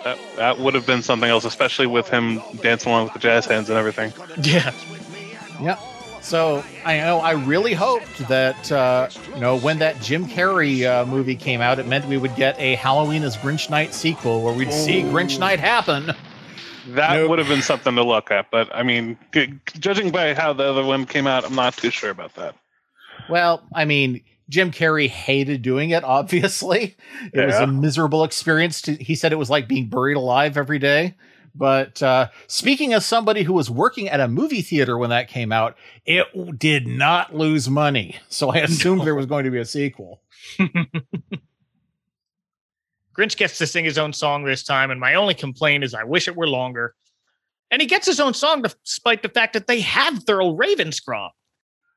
[0.03, 3.45] That that would have been something else, especially with him dancing along with the jazz
[3.45, 4.11] hands and everything.
[4.41, 4.71] Yeah.
[5.61, 5.79] Yep.
[6.21, 11.05] So I know I really hoped that uh, you know when that Jim Carrey uh,
[11.05, 14.53] movie came out, it meant we would get a Halloween as Grinch Night sequel where
[14.53, 16.11] we'd see Grinch Night happen.
[16.89, 17.29] That Nope.
[17.29, 20.65] would have been something to look at, but I mean, g- judging by how the
[20.65, 22.55] other one came out, I'm not too sure about that.
[23.29, 26.03] Well, I mean, Jim Carrey hated doing it.
[26.03, 26.95] Obviously,
[27.33, 28.81] it was a miserable experience.
[28.83, 31.15] To, he said it was like being buried alive every day.
[31.55, 35.51] But uh, speaking as somebody who was working at a movie theater when that came
[35.51, 36.25] out, it
[36.57, 38.17] did not lose money.
[38.27, 40.23] So I assumed there was going to be a sequel.
[43.15, 46.03] Grinch gets to sing his own song this time, and my only complaint is I
[46.03, 46.95] wish it were longer.
[47.69, 51.31] And he gets his own song despite the fact that they have Thurl Ravenscroft.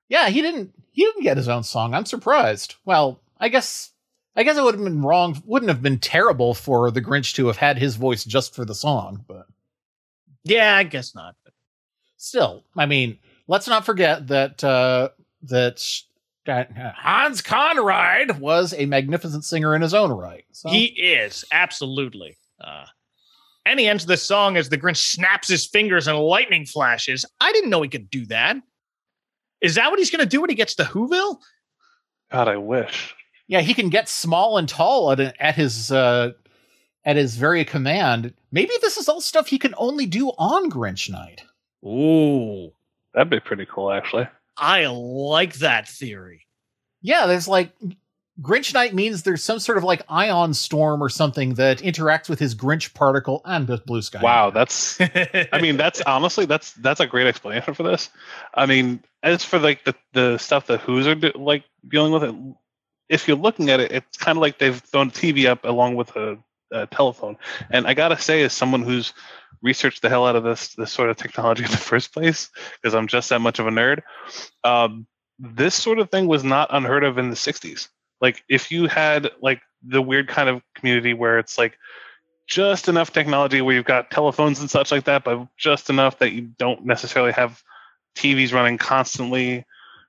[0.08, 0.72] Yeah, he didn't.
[0.92, 1.94] He didn't get his own song.
[1.94, 2.76] I'm surprised.
[2.84, 3.90] Well, I guess.
[4.38, 5.42] I guess it would have been wrong.
[5.46, 8.74] Wouldn't have been terrible for the Grinch to have had his voice just for the
[8.74, 9.46] song, but
[10.44, 11.36] Yeah, I guess not.
[12.18, 15.08] still, I mean, let's not forget that uh,
[15.44, 15.82] that
[16.46, 16.64] uh,
[16.96, 20.44] Hans Conried was a magnificent singer in his own right.
[20.52, 22.36] So, He is absolutely.
[22.62, 22.84] Uh,
[23.64, 27.24] and he ends the song as the Grinch snaps his fingers and lightning flashes.
[27.40, 28.56] I didn't know he could do that.
[29.66, 31.38] Is that what he's going to do when he gets to Whoville?
[32.30, 33.14] God, I wish.
[33.48, 36.30] yeah, he can get small and tall at at his uh,
[37.04, 38.32] at his very command.
[38.52, 41.42] Maybe this is all stuff he can only do on Grinch Night.
[41.84, 42.72] Ooh,
[43.12, 44.28] That'd be pretty cool, actually.
[44.56, 46.46] I like that theory.
[47.02, 47.72] Yeah, there's like
[48.40, 52.38] Grinch Night means there's some sort of like ion storm or something that interacts with
[52.38, 54.20] his Grinch particle and the blue sky.
[54.22, 55.00] Wow, that's.
[55.00, 58.10] I mean, that's honestly that's that's a great explanation for this.
[58.54, 62.24] I mean, as for like the the stuff that Who's are do, like dealing with
[62.24, 62.34] it,
[63.08, 65.96] if you're looking at it, it's kind of like they've thrown a TV up along
[65.96, 66.36] with a,
[66.72, 67.38] a telephone.
[67.70, 69.14] And I gotta say, as someone who's
[69.62, 72.50] researched the hell out of this this sort of technology in the first place,
[72.82, 74.02] because I'm just that much of a nerd,
[74.62, 75.06] um,
[75.38, 77.88] this sort of thing was not unheard of in the '60s.
[78.20, 81.78] Like, if you had like the weird kind of community where it's like
[82.46, 86.32] just enough technology where you've got telephones and such like that, but just enough that
[86.32, 87.62] you don't necessarily have
[88.16, 89.64] TVs running constantly.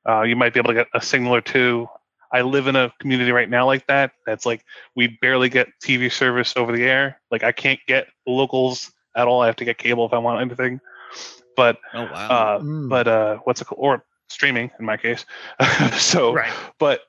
[0.08, 1.88] Uh, you might be able to get a signal or two.
[2.32, 4.12] I live in a community right now like that.
[4.26, 4.64] That's like
[4.96, 7.20] we barely get TV service over the air.
[7.32, 9.42] Like I can't get locals at all.
[9.42, 10.80] I have to get cable if I want anything.
[11.56, 12.30] But oh wow!
[12.30, 12.90] uh, Mm.
[12.90, 13.80] but uh, what's it called?
[13.82, 15.26] Or streaming in my case.
[15.98, 16.54] so right.
[16.80, 17.02] but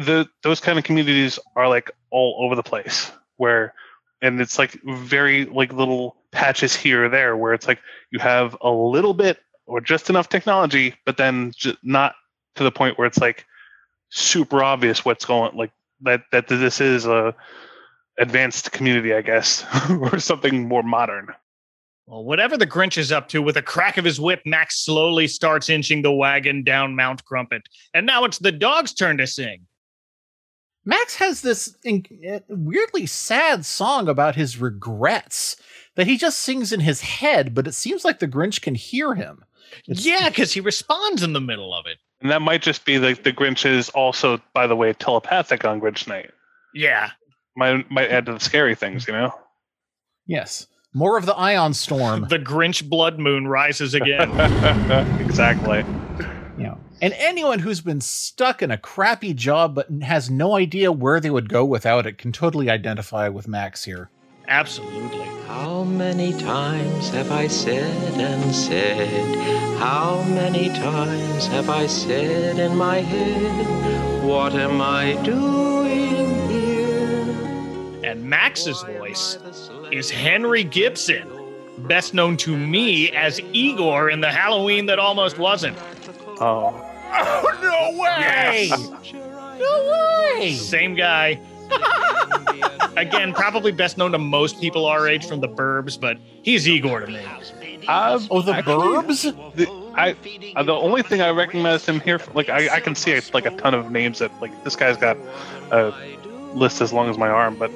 [0.00, 3.74] the those kind of communities are like all over the place where
[4.22, 8.56] and it's like very like little patches here or there where it's like you have
[8.62, 12.14] a little bit or just enough technology but then not
[12.54, 13.44] to the point where it's like
[14.08, 17.34] super obvious what's going like that that this is a
[18.18, 21.28] advanced community i guess or something more modern
[22.06, 25.28] Well, whatever the Grinch is up to, with a crack of his whip, Max slowly
[25.28, 27.62] starts inching the wagon down Mount Crumpit.
[27.94, 29.68] And now it's the dog's turn to sing.
[30.84, 35.56] Max has this in- uh, weirdly sad song about his regrets
[35.96, 39.14] that he just sings in his head, but it seems like the Grinch can hear
[39.14, 39.44] him.
[39.86, 41.98] It's- yeah, because he responds in the middle of it.
[42.22, 45.80] and that might just be like the grinch is also by the way telepathic on
[45.80, 46.30] grinch night
[46.74, 47.10] Yeah.
[47.56, 49.32] might might add to the scary things you know
[50.26, 50.66] Yes.
[50.92, 52.26] More of the ion storm.
[52.28, 54.28] The Grinch blood moon rises again.
[55.20, 55.84] exactly.
[57.00, 57.14] You know.
[57.14, 61.30] And anyone who's been stuck in a crappy job but has no idea where they
[61.30, 64.10] would go without it can totally identify with Max here.
[64.48, 65.26] Absolutely.
[65.46, 69.78] How many times have I said and said?
[69.78, 74.24] How many times have I said in my head?
[74.24, 78.04] What am I doing here?
[78.04, 79.38] And Max's voice
[79.92, 81.28] is Henry Gibson,
[81.86, 85.78] best known to me as Igor in the Halloween that almost wasn't.
[86.40, 88.66] Oh, Oh, no way!
[88.68, 89.12] Yes.
[89.58, 90.54] No way!
[90.54, 91.40] Same guy.
[92.96, 97.00] Again, probably best known to most people our age from the Burbs, but he's Igor
[97.00, 97.24] to me.
[97.88, 99.54] uh, Oh, the actually, Burbs?
[99.54, 99.66] The,
[99.96, 100.16] I
[100.56, 103.32] uh, the only thing I recognize him here, for, like I, I can see it's
[103.34, 105.16] like a ton of names that like this guy's got
[105.70, 105.92] a
[106.54, 107.70] list as long as my arm, but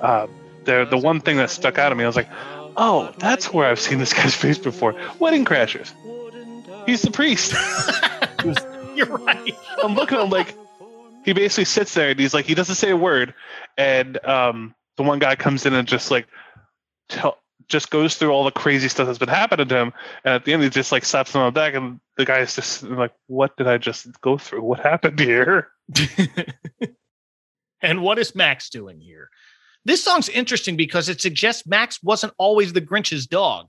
[0.00, 0.26] uh,
[0.64, 2.28] the the one thing that stuck out at me, I was like,
[2.76, 4.94] oh, that's where I've seen this guy's face before.
[5.18, 5.92] Wedding Crashers.
[6.86, 7.54] He's the priest.
[8.96, 9.56] You're right.
[9.82, 10.56] I'm looking at him like
[11.24, 13.34] he basically sits there and he's like he doesn't say a word,
[13.76, 16.26] and um, the one guy comes in and just like
[17.08, 17.38] tell
[17.68, 19.92] just goes through all the crazy stuff that's been happening to him,
[20.24, 22.40] and at the end he just like slaps him on the back, and the guy
[22.40, 24.62] is just like, "What did I just go through?
[24.62, 25.68] What happened here?"
[27.80, 29.30] and what is Max doing here?
[29.84, 33.66] This song's interesting because it suggests Max wasn't always the Grinch's dog.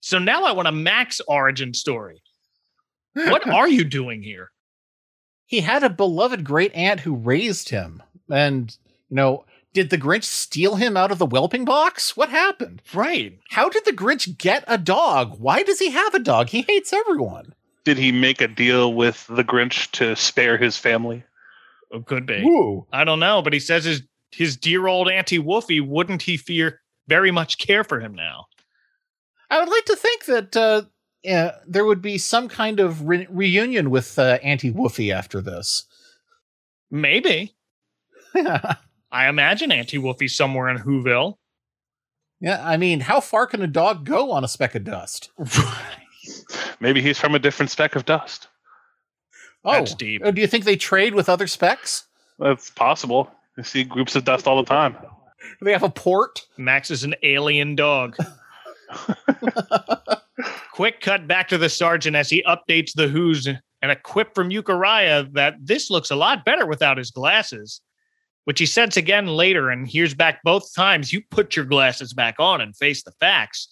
[0.00, 2.23] So now I want a Max origin story.
[3.14, 4.50] What are you doing here?
[5.46, 8.02] He had a beloved great aunt who raised him.
[8.30, 8.76] And,
[9.08, 12.16] you know, did the Grinch steal him out of the whelping box?
[12.16, 12.82] What happened?
[12.92, 13.38] Right.
[13.50, 15.38] How did the Grinch get a dog?
[15.38, 16.48] Why does he have a dog?
[16.48, 17.54] He hates everyone.
[17.84, 21.24] Did he make a deal with the Grinch to spare his family?
[21.92, 22.42] Oh, could be.
[22.42, 22.86] Ooh.
[22.92, 26.80] I don't know, but he says his his dear old Auntie Wolfie wouldn't he fear
[27.06, 28.46] very much care for him now?
[29.50, 30.82] I would like to think that uh,
[31.30, 35.84] uh, there would be some kind of re- reunion with uh, Auntie Woofy after this.
[36.90, 37.54] Maybe.
[38.34, 38.76] yeah,
[39.12, 41.36] I imagine Auntie Woofy's somewhere in Whoville.
[42.40, 45.30] Yeah, I mean, how far can a dog go on a speck of dust?
[46.80, 48.48] Maybe he's from a different speck of dust.
[49.64, 50.22] Oh, That's deep.
[50.24, 52.06] oh, do you think they trade with other specks?
[52.38, 53.30] That's possible.
[53.56, 54.96] You see groups of dust all the time.
[55.40, 56.42] Do they have a port?
[56.58, 58.16] Max is an alien dog.
[60.74, 64.50] Quick cut back to the sergeant as he updates the Who's and a quip from
[64.50, 67.80] Euchariah that this looks a lot better without his glasses,
[68.42, 71.12] which he says again later and hears back both times.
[71.12, 73.68] You put your glasses back on and face the facts.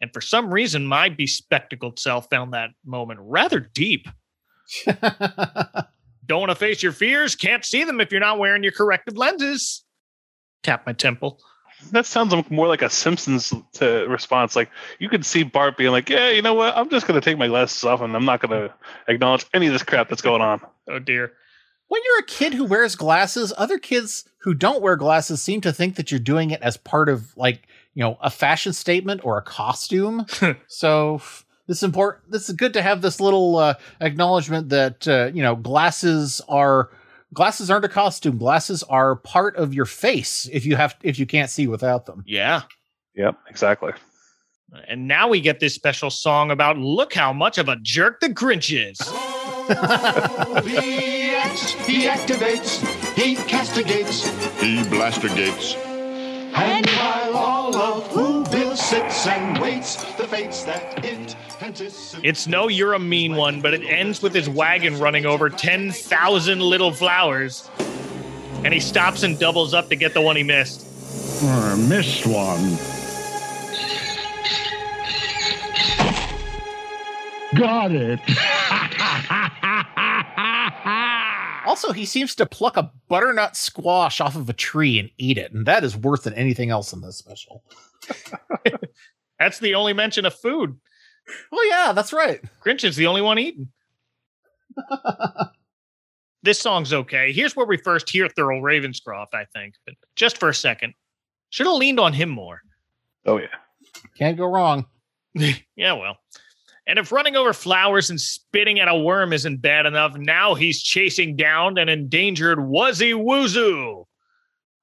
[0.00, 4.06] And for some reason, my bespectacled self found that moment rather deep.
[4.86, 7.34] Don't want to face your fears?
[7.34, 9.84] Can't see them if you're not wearing your corrective lenses.
[10.62, 11.40] Tap my temple.
[11.92, 14.56] That sounds more like a Simpsons to response.
[14.56, 16.76] Like you could see Bart being like, "Yeah, you know what?
[16.76, 18.74] I'm just going to take my glasses off and I'm not going to
[19.08, 21.32] acknowledge any of this crap that's going on." Oh dear.
[21.88, 25.72] when you're a kid who wears glasses, other kids who don't wear glasses seem to
[25.72, 29.38] think that you're doing it as part of like, you know, a fashion statement or
[29.38, 30.26] a costume.
[30.66, 31.20] so
[31.66, 32.30] this is important.
[32.30, 36.90] This is good to have this little uh, acknowledgement that uh, you know glasses are
[37.32, 38.38] glasses aren't a costume.
[38.38, 42.22] Glasses are part of your face if you have if you can't see without them.
[42.26, 42.62] Yeah.
[43.14, 43.92] Yep, exactly.
[44.88, 48.28] And now we get this special song about look how much of a jerk the
[48.28, 49.00] Grinch is.
[49.66, 52.78] He acts, he activates,
[53.16, 54.26] he castigates,
[54.60, 55.74] he blastergates.
[56.54, 58.25] And while all of Whoville
[58.86, 62.14] sits and waits the fates that it anticipates.
[62.22, 66.60] It's no you're a mean one, but it ends with his wagon running over 10,000
[66.60, 67.68] little flowers.
[68.62, 70.86] And he stops and doubles up to get the one he missed.
[71.42, 72.76] Uh, missed one.
[77.60, 78.20] Got it.
[81.66, 85.52] Also, he seems to pluck a butternut squash off of a tree and eat it,
[85.52, 87.64] and that is worse than anything else in this special.
[89.38, 90.78] That's the only mention of food.
[91.52, 92.40] Oh yeah, that's right.
[92.64, 93.68] Grinch is the only one eating.
[96.42, 97.32] this song's okay.
[97.32, 100.94] Here's where we first hear Thurl Ravenscroft, I think, but just for a second.
[101.50, 102.60] Should have leaned on him more.
[103.26, 103.46] Oh yeah.
[104.18, 104.86] Can't go wrong.
[105.34, 106.16] yeah, well.
[106.86, 110.82] And if running over flowers and spitting at a worm isn't bad enough, now he's
[110.82, 114.05] chasing down an endangered Wuzzy Woozoo.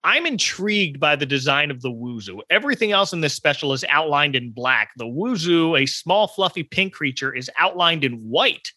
[0.03, 2.39] I'm intrigued by the design of the Woozoo.
[2.49, 4.89] Everything else in this special is outlined in black.
[4.97, 8.71] The Woozoo, a small, fluffy pink creature, is outlined in white.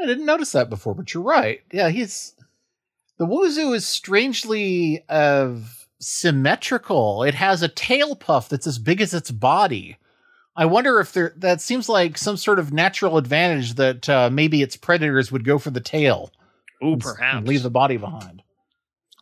[0.00, 1.60] I didn't notice that before, but you're right.
[1.72, 2.34] Yeah, he's
[3.18, 5.54] the Woozoo is strangely uh,
[6.00, 7.22] symmetrical.
[7.22, 9.96] It has a tail puff that's as big as its body.
[10.56, 14.62] I wonder if there that seems like some sort of natural advantage that uh, maybe
[14.62, 16.32] its predators would go for the tail
[16.82, 17.46] Ooh, and s- and perhaps.
[17.48, 18.42] leave the body behind.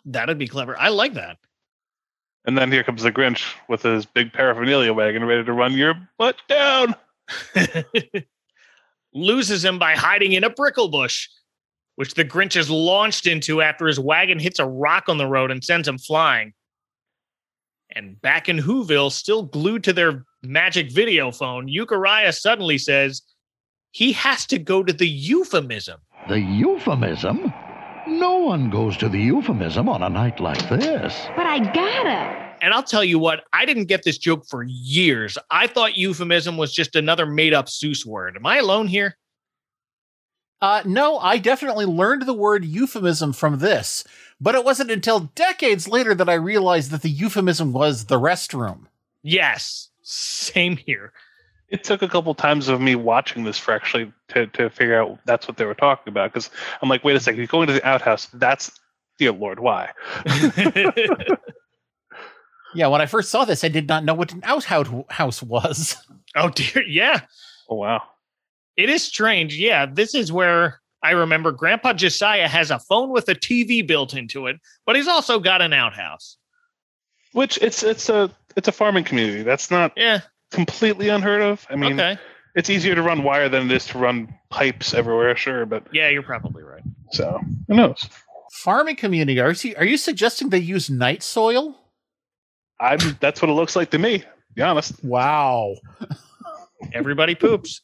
[0.09, 0.79] That'd be clever.
[0.79, 1.37] I like that.
[2.47, 5.95] And then here comes the Grinch with his big paraphernalia wagon ready to run your
[6.17, 6.95] butt down.
[9.13, 11.29] Loses him by hiding in a brickle bush,
[11.97, 15.51] which the Grinch is launched into after his wagon hits a rock on the road
[15.51, 16.55] and sends him flying.
[17.95, 23.23] And back in Whoville, still glued to their magic video phone, Euchariah suddenly says
[23.91, 26.01] he has to go to the euphemism.
[26.31, 27.53] The euphemism?
[28.19, 31.29] No one goes to the euphemism on a night like this.
[31.37, 32.53] But I gotta.
[32.61, 35.39] And I'll tell you what, I didn't get this joke for years.
[35.53, 38.35] I thought euphemism was just another made up Seuss word.
[38.37, 39.17] Am I alone here?
[40.61, 44.03] Uh, no, I definitely learned the word euphemism from this,
[44.41, 48.87] but it wasn't until decades later that I realized that the euphemism was the restroom.
[49.23, 51.13] Yes, same here.
[51.71, 55.19] It took a couple times of me watching this for actually to, to figure out
[55.27, 56.33] that's what they were talking about.
[56.33, 56.51] Because
[56.81, 58.27] I'm like, wait a second, he's going to the outhouse.
[58.33, 58.71] That's
[59.19, 59.91] dear Lord, why?
[62.75, 65.97] Yeah, when I first saw this, I did not know what an outhouse was.
[66.37, 67.21] oh dear, yeah.
[67.69, 68.03] Oh wow.
[68.77, 69.57] It is strange.
[69.57, 74.15] Yeah, this is where I remember Grandpa Josiah has a phone with a TV built
[74.15, 74.57] into it,
[74.87, 76.37] but he's also got an outhouse.
[77.33, 79.43] Which it's it's a it's a farming community.
[79.43, 80.21] That's not Yeah.
[80.51, 81.67] Completely unheard of.
[81.71, 82.19] I mean, okay.
[82.55, 85.37] it's easier to run wire than it is to run pipes everywhere.
[85.37, 86.83] Sure, but Yeah, you're probably right.
[87.13, 88.09] so who knows?
[88.53, 89.41] Farming community.
[89.41, 91.77] Are you, are you suggesting they use night soil?
[92.81, 94.19] I'm that's what it looks like to me.
[94.21, 95.03] To be honest.
[95.05, 95.75] Wow.
[96.93, 97.83] Everybody poops.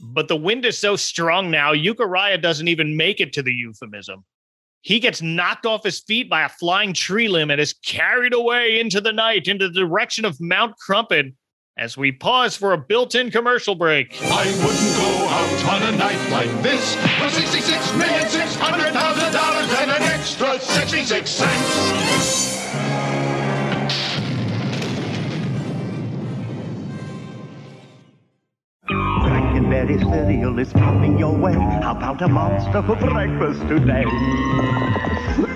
[0.00, 4.24] but the wind is so strong now, Euchariah doesn't even make it to the euphemism.
[4.84, 8.78] He gets knocked off his feet by a flying tree limb and is carried away
[8.78, 11.32] into the night into the direction of Mount Crumpit
[11.78, 14.14] as we pause for a built in commercial break.
[14.22, 19.32] I wouldn't go out on a night like this for sixty-six million six hundred thousand
[19.32, 22.54] dollars and an extra sixty-six cents.
[29.74, 31.52] Frankenberry cereal is coming your way.
[31.52, 34.04] How about a monster for breakfast today?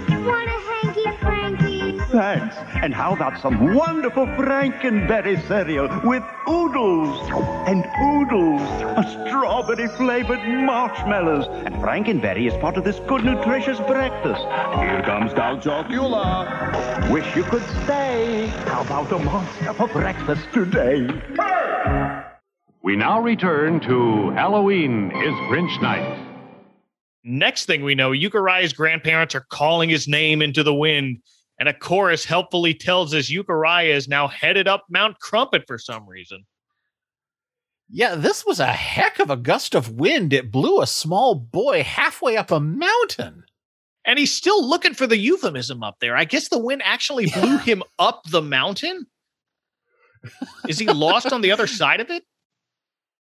[0.09, 1.99] You want a hanky Frankie?
[2.11, 2.57] Thanks.
[2.83, 7.31] And how about some wonderful Frankenberry cereal with oodles
[7.69, 8.61] and oodles
[8.99, 11.47] of strawberry flavored marshmallows?
[11.65, 14.43] And Frankenberry is part of this good nutritious breakfast.
[14.81, 17.09] Here comes Dal Chocula.
[17.13, 18.49] Wish you could stay.
[18.67, 21.07] How about a monster for breakfast today?
[22.89, 26.27] We now return to Halloween is Grinch Night.
[27.23, 31.19] Next thing we know, Euchariah's grandparents are calling his name into the wind,
[31.61, 36.09] and a chorus helpfully tells us Euchariah is now headed up Mount Crumpit for some
[36.09, 36.47] reason.
[37.91, 40.33] Yeah, this was a heck of a gust of wind.
[40.33, 43.45] It blew a small boy halfway up a mountain.
[44.07, 46.17] And he's still looking for the euphemism up there.
[46.17, 49.09] I guess the wind actually blew him up the mountain.
[50.67, 52.25] Is he lost on the other side of it?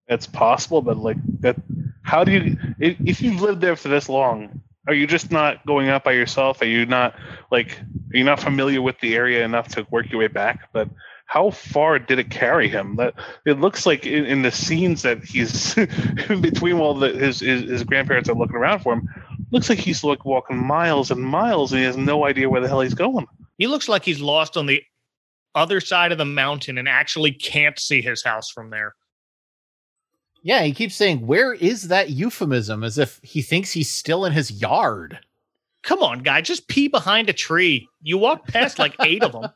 [0.07, 1.55] It's possible, but like that.
[2.01, 2.57] How do you?
[2.79, 6.11] If, if you've lived there for this long, are you just not going up by
[6.11, 6.61] yourself?
[6.61, 7.15] Are you not
[7.51, 7.79] like?
[8.13, 10.69] Are you not familiar with the area enough to work your way back?
[10.73, 10.89] But
[11.25, 12.97] how far did it carry him?
[12.97, 13.13] That
[13.45, 17.61] it looks like in, in the scenes that he's in between while the, his, his
[17.63, 19.07] his grandparents are looking around for him.
[19.51, 22.67] Looks like he's like walking miles and miles, and he has no idea where the
[22.67, 23.25] hell he's going.
[23.57, 24.83] He looks like he's lost on the
[25.55, 28.95] other side of the mountain and actually can't see his house from there.
[30.43, 32.83] Yeah, he keeps saying, Where is that euphemism?
[32.83, 35.19] as if he thinks he's still in his yard.
[35.83, 37.87] Come on, guy, just pee behind a tree.
[38.01, 39.49] You walk past like eight of them.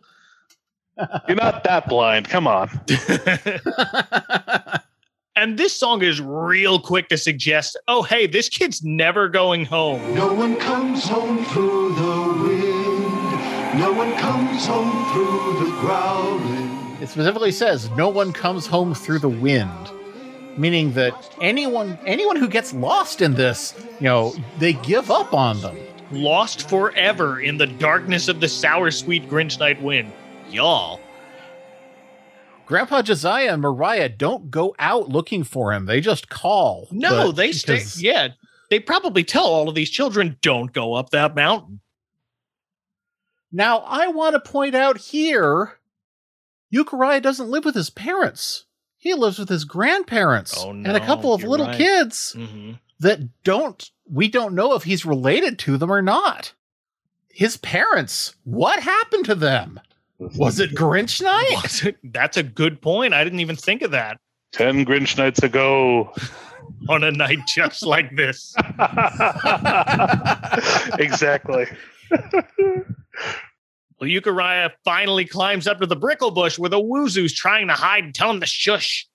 [1.28, 2.28] You're not that blind.
[2.30, 2.70] Come on.
[5.36, 10.16] and this song is real quick to suggest, oh, hey, this kid's never going home.
[10.16, 13.80] No one comes home through the wind.
[13.80, 16.98] No one comes home through the growling.
[17.02, 19.92] It specifically says, No one comes home through the wind.
[20.58, 25.62] Meaning that anyone anyone who gets lost in this, you know, they give up on
[25.62, 25.78] them.
[26.12, 30.12] Lost forever in the darkness of the sour sweet Grinch night wind.
[30.50, 31.00] Y'all.
[32.66, 35.86] Grandpa Josiah and Mariah don't go out looking for him.
[35.86, 36.88] They just call.
[36.92, 37.84] No, they stay.
[37.96, 38.30] Yeah,
[38.70, 41.80] they probably tell all of these children, don't go up that mountain.
[43.52, 45.80] Now, I want to point out here
[46.74, 48.66] Euchariah doesn't live with his parents.
[48.98, 51.78] He lives with his grandparents Oh, and a couple of you're little right.
[51.78, 52.74] kids Mm-hmm.
[53.00, 56.54] that don't, we don't know if he's related to them or not.
[57.30, 59.80] His parents, what happened to them?
[60.20, 61.96] Was it Grinch night?
[62.04, 63.14] That's a good point.
[63.14, 64.20] I didn't even think of that
[64.52, 66.12] Ten Grinch nights ago.
[66.90, 68.56] on a night just like this.
[71.00, 71.66] exactly.
[74.00, 78.04] Well, Euchariah finally climbs up to the brickle bush where the Woozoo's trying to hide
[78.04, 79.08] and tell him to shush.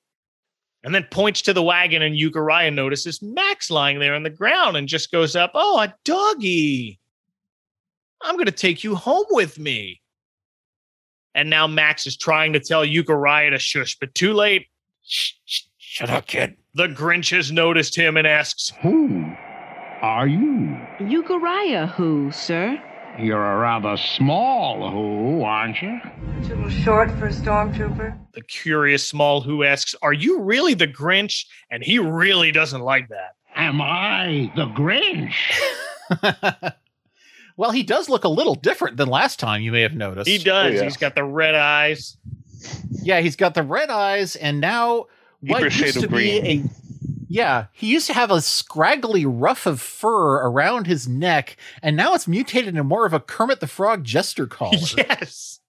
[0.84, 4.76] And then points to the wagon, and Euchariah notices Max lying there on the ground
[4.76, 6.98] and just goes up, Oh, a doggy.
[8.20, 10.00] I'm going to take you home with me.
[11.34, 14.66] And now Max is trying to tell Euchariah to shush, but too late.
[15.04, 16.56] Shh, shh, shut up, kid.
[16.74, 19.24] The Grinch has noticed him and asks, Who
[20.02, 20.78] are you?
[21.00, 22.82] Euchariah who, sir?
[23.18, 26.00] You're a rather small who, aren't you?
[26.44, 28.18] Too short for a stormtrooper.
[28.32, 31.44] The curious small who asks, Are you really the Grinch?
[31.70, 33.36] And he really doesn't like that.
[33.54, 35.34] Am I the Grinch?
[37.56, 40.28] well, he does look a little different than last time, you may have noticed.
[40.28, 40.72] He does.
[40.72, 40.84] Oh, yeah.
[40.84, 42.16] He's got the red eyes.
[43.02, 45.06] Yeah, he's got the red eyes, and now
[45.40, 46.62] what Deeper used to of be a
[47.32, 52.12] yeah, he used to have a scraggly ruff of fur around his neck, and now
[52.12, 54.76] it's mutated into more of a Kermit the Frog jester collar.
[54.98, 55.60] Yes.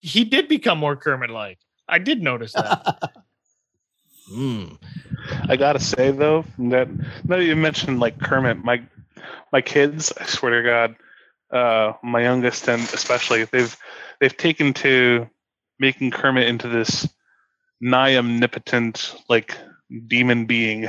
[0.00, 1.58] He did become more Kermit like.
[1.88, 3.14] I did notice that.
[4.32, 4.78] mm.
[5.48, 8.80] I gotta say though that now that you mentioned like Kermit, my
[9.52, 10.94] my kids, I swear to God,
[11.50, 13.76] uh, my youngest and especially they've
[14.20, 15.28] they've taken to
[15.80, 17.08] making Kermit into this
[17.80, 19.58] nigh omnipotent like
[20.06, 20.88] demon being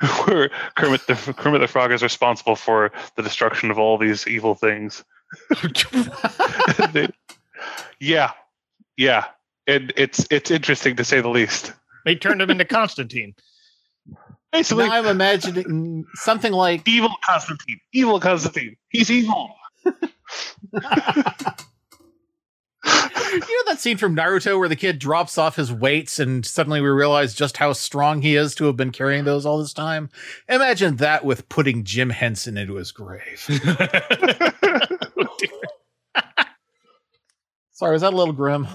[0.24, 4.54] where Kermit the Kermit the Frog is responsible for the destruction of all these evil
[4.54, 5.04] things.
[6.92, 7.08] They-
[8.00, 8.32] yeah,
[8.96, 9.24] yeah,
[9.66, 11.72] and it's it's interesting to say the least.
[12.04, 13.34] They turned him into Constantine.
[14.52, 18.76] Basically, Now I'm imagining something like evil Constantine, evil Constantine.
[18.88, 19.54] He's evil.
[23.34, 26.80] you know that scene from Naruto where the kid drops off his weights and suddenly
[26.80, 30.10] we realize just how strong he is to have been carrying those all this time.
[30.48, 33.40] Imagine that with putting Jim Henson into his grave.
[37.72, 38.68] Sorry, was that a little grim?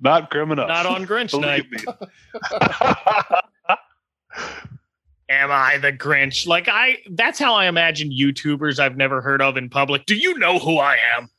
[0.00, 0.68] Not grim enough.
[0.68, 1.84] Not on Grinch Believe night.
[5.28, 6.46] Am I the Grinch?
[6.46, 10.04] Like I that's how I imagine YouTubers I've never heard of in public.
[10.04, 11.30] Do you know who I am?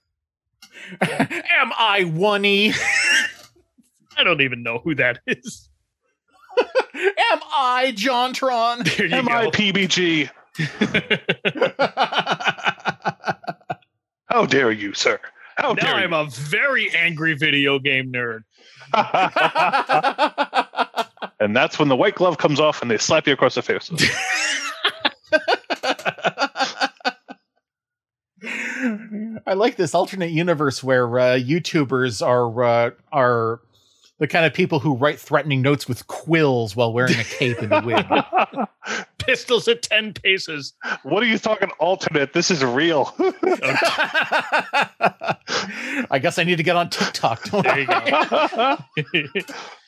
[1.01, 2.74] Am I one E?
[4.17, 5.69] I don't even know who that is.
[6.59, 8.95] Am I JonTron?
[8.97, 9.47] There you Am I.
[9.47, 10.30] PBG?
[14.28, 15.19] How dare you, sir?
[15.57, 18.43] How now dare I'm a very angry video game nerd.
[21.39, 23.89] and that's when the white glove comes off and they slap you across the face.
[29.47, 33.61] I like this alternate universe where uh, YouTubers are uh, are
[34.19, 37.71] the kind of people who write threatening notes with quills while wearing a cape and
[37.73, 38.05] a wig.
[39.17, 40.73] Pistols at 10 paces.
[41.03, 42.34] what are you talking alternate?
[42.34, 43.13] This is real.
[46.11, 47.43] I guess I need to get on TikTok.
[47.45, 48.77] Don't There you I?
[49.01, 49.41] go.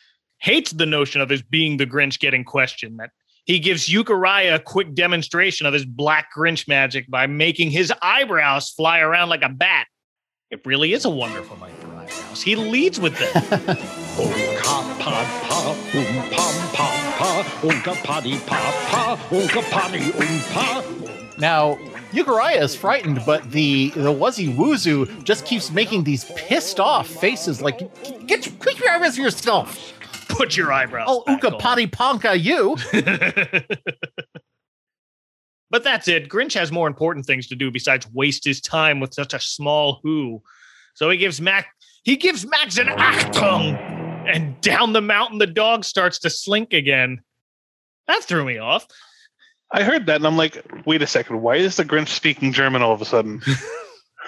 [0.40, 3.00] Hates the notion of his being the Grinch getting questioned.
[3.00, 3.12] That
[3.46, 8.72] he gives Euchariah a quick demonstration of his black Grinch magic by making his eyebrows
[8.72, 9.88] fly around like a bat.
[10.50, 12.42] It really is a wonderful night for eyebrows.
[12.42, 13.78] He leads with them.
[21.38, 21.76] Now,
[22.12, 27.62] Euchariah is frightened, but the the Wuzzy Woozoo just keeps making these pissed off faces
[27.62, 27.80] like,
[28.26, 29.95] get get your eyebrows yourself.
[30.28, 31.08] Put your eyebrows.
[31.10, 31.60] Oh, back Uka on.
[31.60, 32.78] Potty Ponka, you.
[35.70, 36.30] but that's it.
[36.30, 40.00] Grinch has more important things to do besides waste his time with such a small
[40.04, 40.42] who.
[40.94, 41.68] So he gives Mac
[42.04, 43.76] he gives Max an Achtung,
[44.28, 47.22] and down the mountain the dog starts to slink again.
[48.08, 48.88] That threw me off.
[49.72, 52.84] I heard that and I'm like, wait a second, why is the Grinch speaking German
[52.84, 53.42] all of a sudden?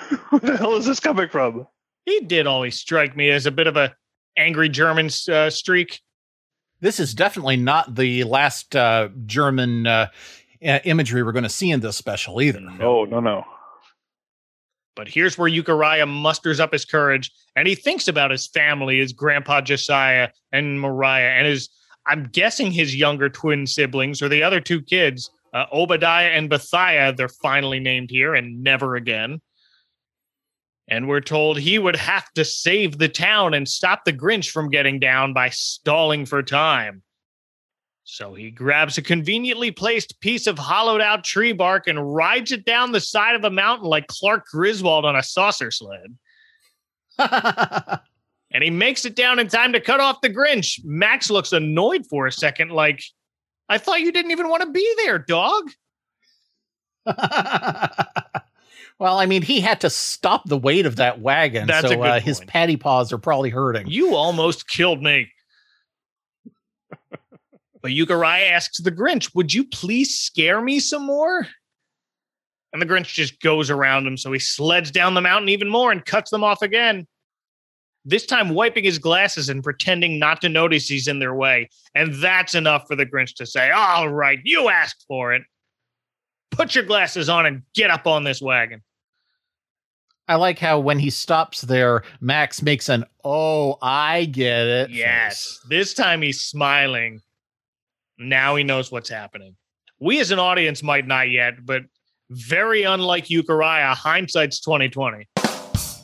[0.29, 1.67] Where the hell is this coming from?
[2.05, 3.95] He did always strike me as a bit of a
[4.37, 6.01] angry German uh, streak.
[6.79, 10.07] This is definitely not the last uh, German uh,
[10.65, 12.61] uh, imagery we're going to see in this special either.
[12.79, 13.43] Oh, no, no.
[14.95, 19.13] But here's where Euchariah musters up his courage and he thinks about his family, his
[19.13, 21.69] grandpa Josiah and Mariah, and his,
[22.07, 27.15] I'm guessing his younger twin siblings or the other two kids, uh, Obadiah and Bethiah.
[27.15, 29.39] They're finally named here and never again.
[30.89, 34.69] And we're told he would have to save the town and stop the Grinch from
[34.69, 37.03] getting down by stalling for time.
[38.09, 42.63] So he grabs a conveniently placed piece of hollowed out tree bark and rides it
[42.63, 46.15] down the side of a mountain like Clark Griswold on a saucer sled.
[47.19, 50.79] and he makes it down in time to cut off the Grinch.
[50.85, 53.03] Max looks annoyed for a second, like,
[53.67, 55.69] I thought you didn't even want to be there, dog.
[58.99, 62.19] well, I mean, he had to stop the weight of that wagon, That's so uh,
[62.19, 63.87] his patty paws are probably hurting.
[63.87, 65.31] You almost killed me.
[67.11, 71.45] but Euchariah asks the Grinch, Would you please scare me some more?
[72.73, 75.91] And the Grinch just goes around him, so he sleds down the mountain even more
[75.91, 77.07] and cuts them off again.
[78.03, 81.69] This time, wiping his glasses and pretending not to notice he's in their way.
[81.93, 85.43] And that's enough for the Grinch to say, All right, you asked for it.
[86.49, 88.81] Put your glasses on and get up on this wagon.
[90.27, 95.59] I like how when he stops there, Max makes an "Oh, I get it." Yes.
[95.69, 97.21] This time he's smiling.
[98.17, 99.55] Now he knows what's happening.
[99.99, 101.83] We as an audience might not yet, but
[102.29, 105.27] very unlike Euchariah, hindsight's 2020.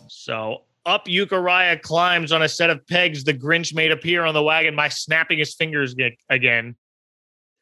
[0.07, 4.43] So up Euchariah climbs on a set of pegs the Grinch made appear on the
[4.43, 5.95] wagon by snapping his fingers
[6.29, 6.75] again.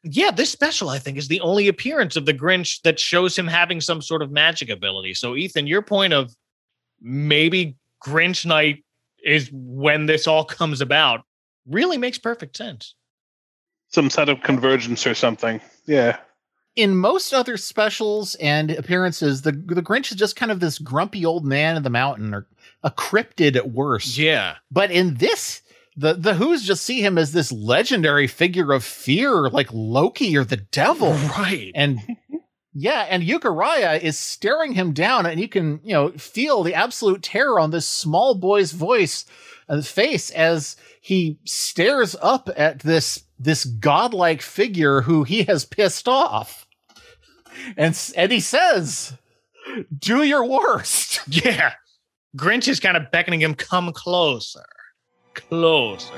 [0.04, 3.46] Yeah, this special, I think, is the only appearance of the Grinch that shows him
[3.46, 5.14] having some sort of magic ability.
[5.14, 6.34] So, Ethan, your point of
[7.02, 8.84] maybe Grinch night
[9.24, 11.20] is when this all comes about
[11.68, 12.94] really makes perfect sense.
[13.88, 15.60] Some sort of convergence or something.
[15.86, 16.16] Yeah.
[16.74, 21.24] in most other specials and appearances, the the Grinch is just kind of this grumpy
[21.26, 22.46] old man in the mountain, or
[22.82, 24.16] a cryptid at worst.
[24.16, 24.56] Yeah.
[24.70, 25.60] But in this,
[25.96, 30.44] the the Who's just see him as this legendary figure of fear, like Loki or
[30.44, 31.70] the devil, Right.
[31.74, 31.98] and
[32.74, 37.22] yeah, and Euchariah is staring him down, and you can you know feel the absolute
[37.22, 39.24] terror on this small boy's voice
[39.68, 46.08] and face as he stares up at this this godlike figure who he has pissed
[46.08, 46.66] off,
[47.76, 49.14] and s- and he says,
[49.98, 51.74] "Do your worst." Yeah.
[52.36, 54.64] Grinch is kind of beckoning him, come closer.
[55.34, 56.14] Closer.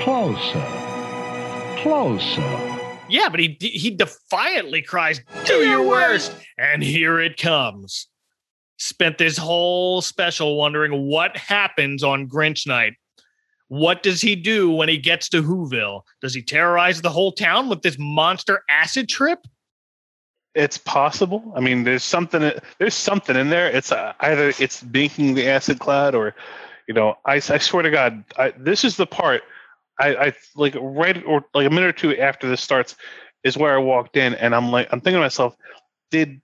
[0.00, 0.66] Closer.
[1.82, 2.77] Closer.
[3.08, 8.06] Yeah, but he he defiantly cries, "Do your worst!" And here it comes.
[8.78, 12.94] Spent this whole special wondering what happens on Grinch night.
[13.68, 16.02] What does he do when he gets to Whoville?
[16.22, 19.40] Does he terrorize the whole town with this monster acid trip?
[20.54, 21.52] It's possible.
[21.54, 22.50] I mean, there's something.
[22.78, 23.68] There's something in there.
[23.70, 26.34] It's uh, either it's making the acid cloud, or
[26.86, 29.42] you know, I, I swear to God, I, this is the part.
[29.98, 32.96] I, I like right or like a minute or two after this starts
[33.44, 35.56] is where I walked in, and I'm like, I'm thinking to myself,
[36.10, 36.40] did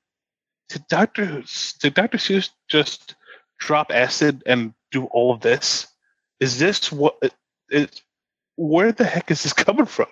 [0.68, 1.42] did Doctor
[1.80, 3.14] did Doctor Seuss just
[3.58, 5.86] drop acid and do all of this?
[6.40, 7.16] Is this what?
[7.70, 7.88] Is,
[8.56, 10.06] where the heck is this coming from?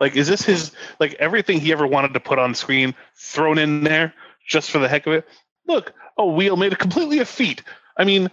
[0.00, 3.84] Like, is this his like everything he ever wanted to put on screen thrown in
[3.84, 4.14] there
[4.46, 5.28] just for the heck of it?
[5.66, 7.62] Look, a wheel made it completely a feat.
[7.96, 8.30] I mean,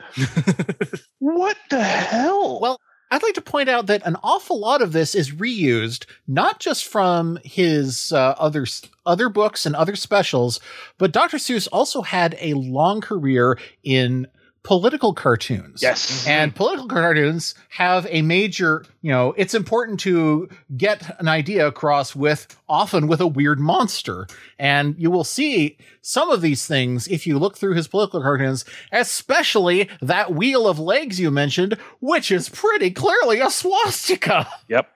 [1.20, 2.60] what the hell?
[2.60, 2.82] Well,
[3.12, 6.88] I'd like to point out that an awful lot of this is reused, not just
[6.88, 8.66] from his uh, other
[9.06, 10.62] other books and other specials,
[10.98, 11.36] but Dr.
[11.36, 14.28] Seuss also had a long career in
[14.64, 15.82] political cartoons.
[15.82, 16.22] Yes.
[16.22, 16.30] Mm-hmm.
[16.30, 22.16] And political cartoons have a major, you know, it's important to get an idea across
[22.16, 24.28] with often with a weird monster.
[24.60, 28.66] And you will see some of these things if you look through his political cartoons,
[28.92, 34.48] especially that wheel of legs you mentioned, which is pretty clearly a swastika.
[34.68, 34.90] Yep.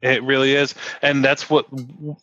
[0.00, 0.74] It really is.
[1.00, 1.66] And that's what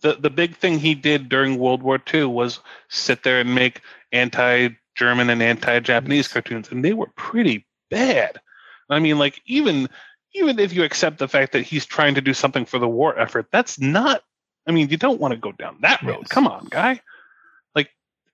[0.02, 2.60] the, the big thing he did during World War II was
[2.90, 4.70] sit there and make anti
[5.02, 6.70] German and anti Japanese cartoons.
[6.72, 8.40] And they were pretty bad.
[8.88, 9.90] I mean, like, even
[10.36, 13.18] even if you accept the fact that he's trying to do something for the war
[13.18, 14.22] effort, that's not
[14.68, 16.30] I mean, you don't want to go down that road.
[16.30, 17.02] Come on, guy.
[17.74, 17.90] Like,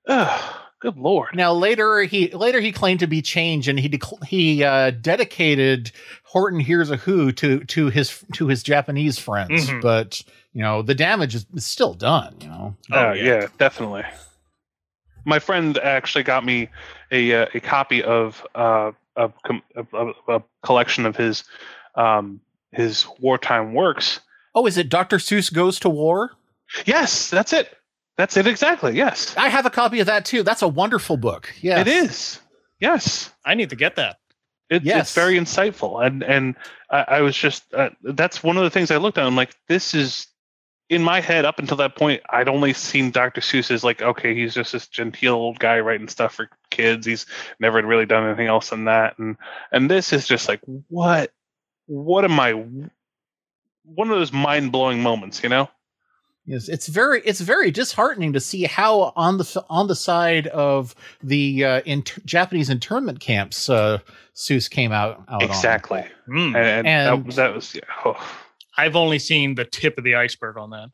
[0.10, 1.30] ugh, good lord.
[1.36, 5.92] Now later he later he claimed to be changed and he dec- he uh, dedicated
[6.26, 9.82] Horton Hears a Who to to his to his Japanese friends, Mhm.
[9.82, 10.22] but
[10.54, 12.36] you know the damage is, is still done.
[12.42, 12.76] You know.
[12.92, 13.48] Oh, yeah.
[13.58, 14.04] definitely.
[15.28, 16.70] My friend actually got me
[17.12, 21.44] a uh, a copy of uh a, com- of- of a collection of his
[21.96, 22.40] um
[22.72, 24.22] his wartime works.
[24.56, 25.18] Oh, is it Dr.
[25.18, 26.32] Seuss Goes to War?
[26.86, 27.76] Yes, that's it.
[28.18, 28.96] That's it exactly.
[28.96, 29.36] Yes.
[29.38, 30.42] I have a copy of that too.
[30.44, 31.54] That's a wonderful book.
[31.62, 31.80] Yeah.
[31.82, 32.40] It is.
[32.80, 33.32] Yes.
[33.46, 34.18] I need to get that.
[34.70, 35.02] It, Yes.
[35.08, 36.56] It's very insightful, and and
[36.92, 39.26] I, I was just uh, that's one of the things I looked at.
[39.26, 40.28] I'm like, this is
[40.90, 42.22] in my head up until that point.
[42.30, 43.42] I'd only seen Dr.
[43.42, 47.06] Seuss as like, okay, he's just this genteel old guy writing stuff for kids.
[47.06, 47.26] He's
[47.60, 49.38] never really done anything else than that, and
[49.72, 51.32] and this is just like, what,
[51.86, 52.54] what am I?
[52.54, 55.70] One of those mind blowing moments, you know?
[56.46, 60.96] Yes, it's very it's very disheartening to see how on the on the side of
[61.22, 64.00] the uh, inter- Japanese internment camps uh,
[64.34, 65.50] Seuss came out, out on.
[65.50, 66.06] Exactly.
[66.26, 66.56] Hmm.
[66.56, 68.44] And, And- that, that was yeah, oh.
[68.78, 70.90] I've only seen the tip of the iceberg on that.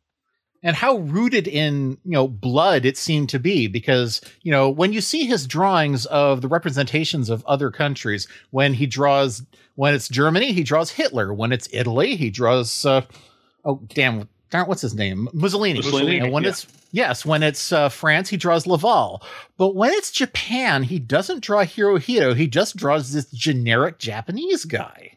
[0.63, 4.93] and how rooted in you know blood it seemed to be because you know when
[4.93, 9.43] you see his drawings of the representations of other countries when he draws
[9.75, 11.33] when it's germany he draws hitler.
[11.33, 13.01] When it's italy he draws uh,
[13.65, 15.27] oh damn darn what's his name?
[15.33, 16.49] Mussolini, Mussolini, and when yeah.
[16.49, 19.21] it's yes when it's uh, france he draws laval.
[19.57, 22.35] But when it's japan he doesn't draw hirohito.
[22.35, 25.12] He just draws this generic japanese guy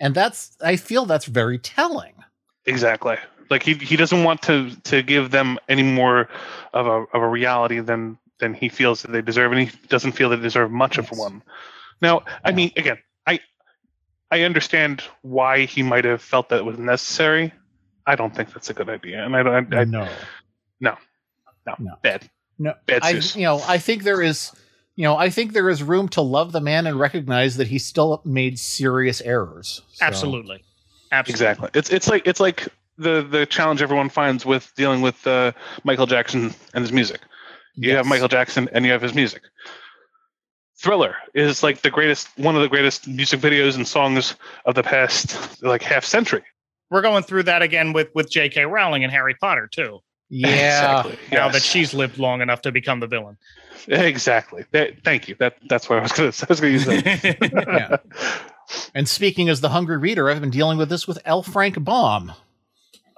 [0.00, 2.14] and that's i feel that's very telling
[2.66, 3.16] Exactly.
[3.48, 6.28] Like he he doesn't want to to give them any more
[6.72, 10.12] of a of a reality than than he feels that they deserve, and he doesn't
[10.12, 11.42] feel they deserve much of one.
[12.00, 13.40] Now, I mean, again, I
[14.30, 17.52] I understand why he might have felt that it was necessary.
[18.06, 19.74] I don't think that's a good idea, and I don't.
[19.74, 20.08] I, I, no
[20.80, 20.96] no,
[21.78, 22.30] no, bad.
[22.58, 24.52] No, Bad I, you know, I think there is,
[25.00, 27.78] you know, I think there is room to love the man and recognize that he
[27.78, 29.80] still made serious errors.
[29.92, 30.62] So- Absolutely.
[31.10, 31.32] Absolutely.
[31.32, 31.70] Exactly.
[31.72, 35.52] It's it's like it's like the the challenge everyone finds with dealing with uh,
[35.84, 37.22] Michael Jackson and his music.
[37.76, 39.40] You have Michael Jackson and you have his music.
[40.76, 44.34] Thriller is like the greatest, one of the greatest music videos and songs
[44.66, 46.44] of the past like half century.
[46.90, 48.66] We're going through that again with with J.K.
[48.66, 50.00] Rowling and Harry Potter too.
[50.30, 51.00] Yeah.
[51.00, 51.54] Exactly, Now yes.
[51.54, 53.36] that she's lived long enough to become the villain.
[53.88, 54.64] Exactly.
[54.72, 55.34] Thank you.
[55.38, 56.46] That that's what I was going to.
[56.46, 58.00] I was going to use that.
[58.12, 58.76] yeah.
[58.94, 61.42] And speaking as the hungry reader, I've been dealing with this with L.
[61.42, 62.32] Frank Baum.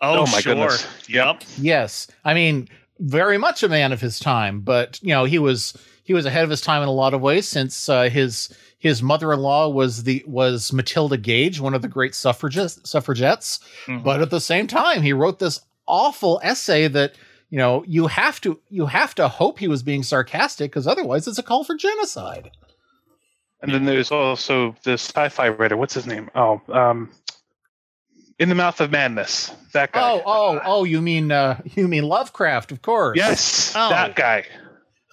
[0.00, 0.54] Oh, Oh, my sure.
[0.54, 0.86] goodness.
[1.08, 1.42] Yep.
[1.58, 5.76] Yes, I mean very much a man of his time, but you know he was
[6.04, 9.02] he was ahead of his time in a lot of ways since uh, his his
[9.02, 13.60] mother-in-law was the was Matilda Gage, one of the great suffragettes suffragettes.
[13.86, 14.02] Mhm.
[14.04, 17.14] But at the same time, he wrote this awful essay that
[17.50, 21.26] you know you have to you have to hope he was being sarcastic because otherwise
[21.28, 22.50] it's a call for genocide.
[23.60, 25.76] And then there's also the sci-fi writer.
[25.76, 26.28] What's his name?
[26.34, 27.10] Oh, um,
[28.40, 29.52] in the mouth of madness.
[29.72, 30.00] That guy.
[30.02, 30.84] Oh, oh, oh!
[30.84, 33.16] You mean uh, you mean Lovecraft, of course.
[33.16, 33.88] yes, Oh.
[33.90, 34.44] that guy.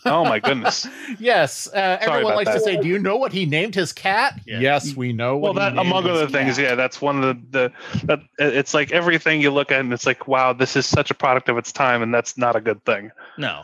[0.06, 0.88] Oh my goodness.
[1.20, 4.40] Yes, uh, everyone about likes to say, "Do you know what he named his cat?"
[4.46, 4.60] Yeah.
[4.60, 5.38] Yes, we know.
[5.38, 6.64] well, what he that named among his other things, cat.
[6.64, 10.06] yeah, that's one of the the that it's like everything you look at and it's
[10.06, 12.84] like, wow, this is such a product of its time, and that's not a good
[12.86, 13.12] thing.
[13.38, 13.64] No.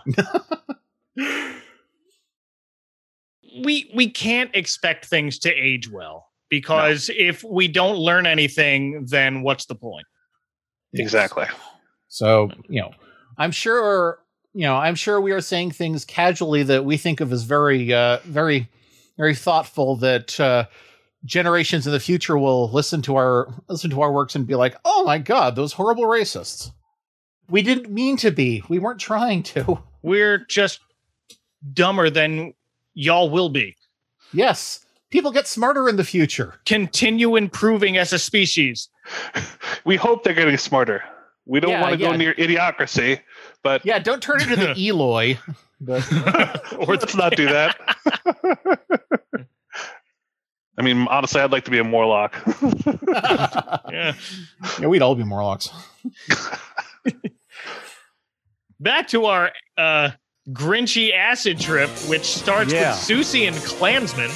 [3.64, 9.42] we we can't expect things to age well because if we don't learn anything, then
[9.44, 10.06] what's the point?
[10.94, 11.46] Exactly.
[12.08, 12.92] So you know,
[13.38, 14.20] I'm sure
[14.56, 17.94] you know, I'm sure we are saying things casually that we think of as very,
[17.94, 18.70] uh, very,
[19.18, 19.98] very thoughtful.
[19.98, 20.68] That uh,
[21.26, 24.78] generations in the future will listen to our listen to our works and be like,
[24.86, 26.72] "Oh my god, those horrible racists."
[27.50, 28.64] We didn't mean to be.
[28.70, 29.84] We weren't trying to.
[30.02, 30.80] We're just
[31.74, 32.54] dumber than
[32.94, 33.76] y'all will be.
[34.32, 36.62] Yes, people get smarter in the future.
[36.66, 38.90] Continue improving as a species.
[39.84, 41.04] We hope they're getting smarter.
[41.46, 43.20] We don't Yeah, want to go near idiocracy,
[43.64, 45.38] but Yeah, don't turn into the Eloi.
[45.82, 46.04] But
[46.80, 47.76] or let's not do that.
[50.78, 52.36] I mean, honestly, I'd like to be a Morlock.
[53.92, 54.14] Yeah.
[54.80, 55.70] yeah, we'd all be Morlocks.
[58.80, 60.10] Back to our uh,
[60.50, 62.92] Grinchy acid trip, which starts Yeah.
[62.92, 64.30] with Susie and Klansman.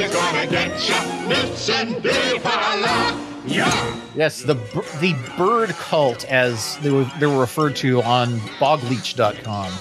[0.00, 1.28] Is gonna get ya.
[1.28, 3.26] Mitts and Biffala.
[3.46, 4.00] Yeah.
[4.14, 4.54] Yes, the
[5.00, 9.72] the bird cult, as they were they were referred to on bogleech.com.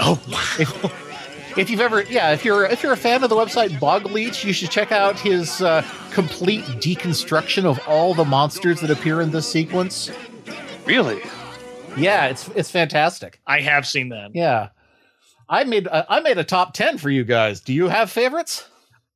[0.00, 0.20] Oh,
[0.60, 4.44] If, if you've ever, yeah, if you're if you're a fan of the website Bogleech,
[4.44, 5.82] you should check out his uh,
[6.12, 10.10] complete deconstruction of all the monsters that appear in this sequence.
[10.86, 11.20] really?
[11.96, 13.40] Yeah, it's it's fantastic.
[13.46, 14.30] I have seen that.
[14.34, 14.68] Yeah,
[15.48, 17.60] I made uh, I made a top ten for you guys.
[17.60, 18.68] Do you have favorites?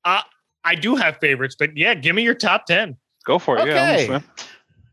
[0.04, 0.22] Uh,
[0.64, 2.96] I do have favorites, but yeah, give me your top 10.
[3.24, 3.62] Go for it.
[3.62, 3.96] Okay.
[3.98, 4.24] listening.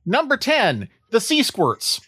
[0.06, 2.02] Number 10, the sea squirts.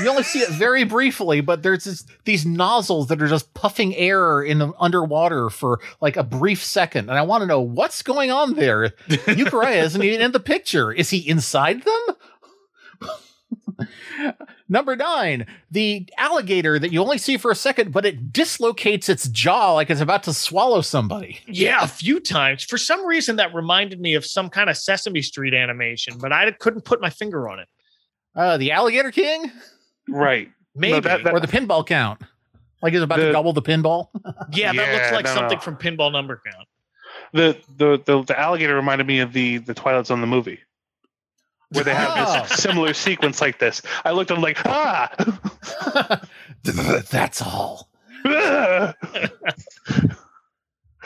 [0.00, 3.94] You only see it very briefly, but there's this, these nozzles that are just puffing
[3.94, 7.08] air in the underwater for like a brief second.
[7.08, 8.88] And I want to know what's going on there.
[9.08, 10.92] Euchariah isn't even in the picture.
[10.92, 12.16] Is he inside them?
[14.68, 19.28] Number nine, the alligator that you only see for a second, but it dislocates its
[19.28, 21.40] jaw like it's about to swallow somebody.
[21.46, 22.64] Yeah, a few times.
[22.64, 26.50] For some reason, that reminded me of some kind of Sesame Street animation, but I
[26.52, 27.68] couldn't put my finger on it.
[28.34, 29.50] Uh, the alligator king
[30.08, 30.50] Right.
[30.74, 30.92] Maybe.
[30.92, 32.20] No, that- that- or the pinball count.
[32.82, 34.08] Like it's about to The- gobble the pinball.
[34.52, 35.62] yeah, that looks like no, something no.
[35.62, 36.68] from Pinball Number Count.
[37.32, 40.60] the, the the the alligator reminded me of the the Twilight Zone the movie,
[41.70, 42.46] where they have Oh.
[42.48, 43.82] this similar sequence like this.
[44.04, 46.20] I looked at him like, ah,
[47.10, 47.88] That's all.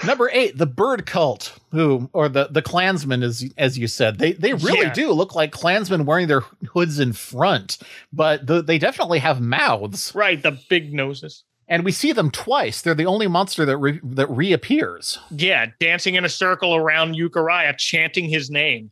[0.05, 4.33] Number eight, the bird cult, who or the the Klansmen, as as you said, they
[4.33, 4.93] they really Yeah.
[4.93, 6.41] do look like Klansmen wearing their
[6.73, 7.79] hoods in front,
[8.13, 11.45] but the, they definitely have mouths, Right, the big noses.
[11.69, 12.81] and we see them twice.
[12.83, 15.19] They're the only monster that re, that reappears.
[15.31, 18.91] Yeah, dancing in a circle around Euchariah, chanting his name.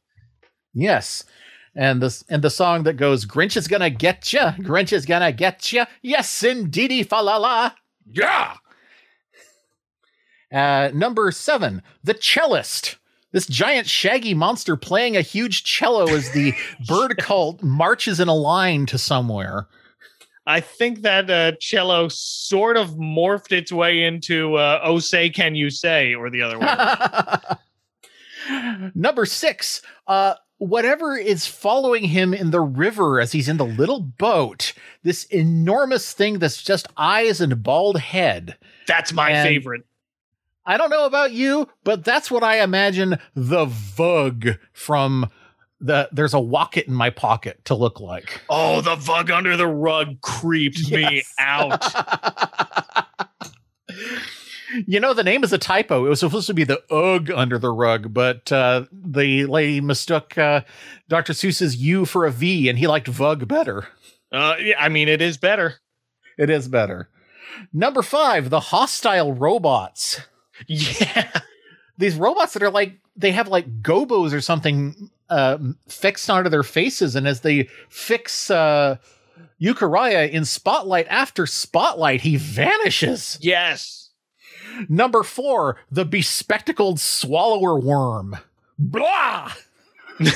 [0.74, 1.24] Yes.
[1.76, 5.32] And this and the song that goes, Grinch is gonna get ya, Grinch is gonna
[5.32, 7.72] get ya, yes indeedy fa la la.
[8.10, 8.54] Yeah.
[10.52, 12.96] Uh, number seven, the cellist.
[13.32, 16.52] This giant shaggy monster playing a huge cello as the
[16.88, 19.68] bird cult marches in a line to somewhere.
[20.46, 25.54] I think that uh, cello sort of morphed its way into uh, "Oh Say Can
[25.54, 26.66] You Say" or the other way.
[28.96, 34.00] Number six, uh, whatever is following him in the river as he's in the little
[34.00, 34.72] boat.
[35.02, 38.56] This enormous thing that's just eyes and bald head.
[38.86, 39.82] That's my And- favorite.
[40.66, 45.30] I don't know about you, but that's what I imagine the Vug from
[45.80, 48.42] the There's a Wocket in My Pocket to look like.
[48.50, 51.82] Oh, the Vug under the rug creeped me out.
[54.86, 56.06] You know, the name is a typo.
[56.06, 60.36] It was supposed to be the Ugg under the rug, but uh, the lady mistook
[60.38, 60.62] uh,
[61.08, 61.32] Dr.
[61.32, 63.88] Seuss's U for a V, and he liked Vug better.
[64.32, 65.76] Uh, yeah, I mean, it is better.
[66.38, 67.08] It is better.
[67.72, 70.20] Number five, the hostile robots.
[70.66, 71.40] Yeah.
[71.98, 75.58] These robots that are like, they have like gobos or something uh,
[75.88, 78.96] fixed onto their faces, and as they fix uh,
[79.60, 83.38] Euchariah in spotlight after spotlight, he vanishes.
[83.40, 83.99] Yes.
[84.88, 88.36] Number four, the bespectacled swallower worm.
[88.78, 89.52] Blah!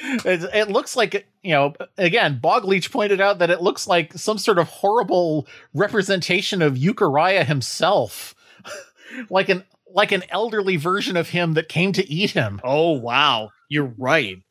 [0.00, 1.74] It, it looks like you know.
[1.96, 7.44] Again, Bogleach pointed out that it looks like some sort of horrible representation of Euchariah
[7.44, 8.34] himself,
[9.30, 12.60] like an like an elderly version of him that came to eat him.
[12.62, 14.42] Oh wow, you're right.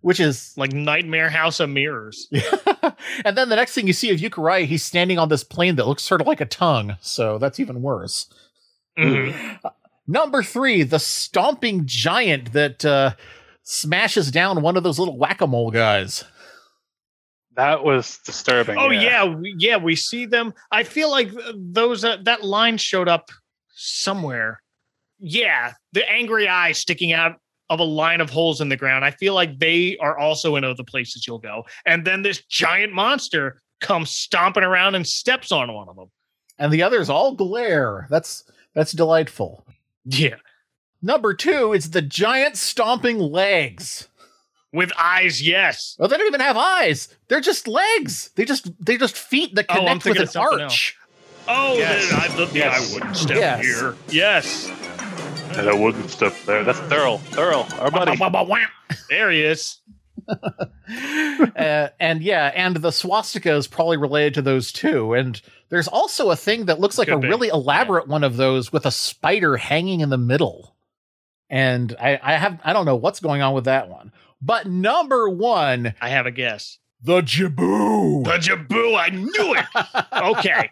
[0.00, 2.28] Which is like Nightmare House of Mirrors.
[3.24, 5.86] and then the next thing you see of Euchariah, he's standing on this plane that
[5.86, 6.96] looks sort of like a tongue.
[7.00, 8.28] So that's even worse.
[8.98, 9.58] Mhm.
[10.06, 13.14] Number three, the stomping giant that uh,
[13.62, 16.24] smashes down one of those little whack a mole guys.
[17.56, 18.78] That was disturbing.
[18.78, 20.54] Oh yeah, we, yeah, we see them.
[20.70, 23.30] I feel like those uh, that line showed up
[23.74, 24.62] somewhere.
[25.18, 27.40] Yeah, the angry eye sticking out
[27.70, 29.04] of a line of holes in the ground.
[29.04, 31.64] I feel like they are also in other places you'll go.
[31.86, 36.10] And then this giant monster comes stomping around and steps on one of them.
[36.58, 38.06] and the others all glare.
[38.10, 38.44] That's
[38.74, 39.64] that's delightful.
[40.04, 40.36] Yeah,
[41.02, 44.08] Number two is the giant stomping legs.
[44.72, 45.40] with eyes.
[45.46, 45.96] Yes.
[46.00, 47.08] Oh, they don't even have eyes.
[47.28, 48.30] They're just legs.
[48.34, 50.96] They just they just feet that Oh, I'm connect thinking with of an something arch.
[51.48, 52.10] Oh, Yes.
[52.10, 53.64] then I, the, yeah, I wouldn't step Yes.
[53.64, 53.96] here.
[54.10, 54.70] Yes.
[55.56, 56.64] And wooden wouldn't there.
[56.64, 57.18] That's Thurl.
[57.30, 58.16] Thurl, our buddy.
[59.08, 59.80] There he is.
[60.28, 65.14] uh, and yeah, and the swastika is probably related to those too.
[65.14, 65.40] And
[65.70, 67.28] there's also a thing that looks like Could a be.
[67.28, 70.76] really elaborate one of those with a spider hanging in the middle.
[71.50, 74.12] And I, I have I don't know what's going on with that one.
[74.40, 76.78] But number one, I have a guess.
[77.02, 78.24] the Jaboo.
[78.24, 78.96] The Jaboo.
[78.98, 79.64] I knew it.
[80.38, 80.70] okay.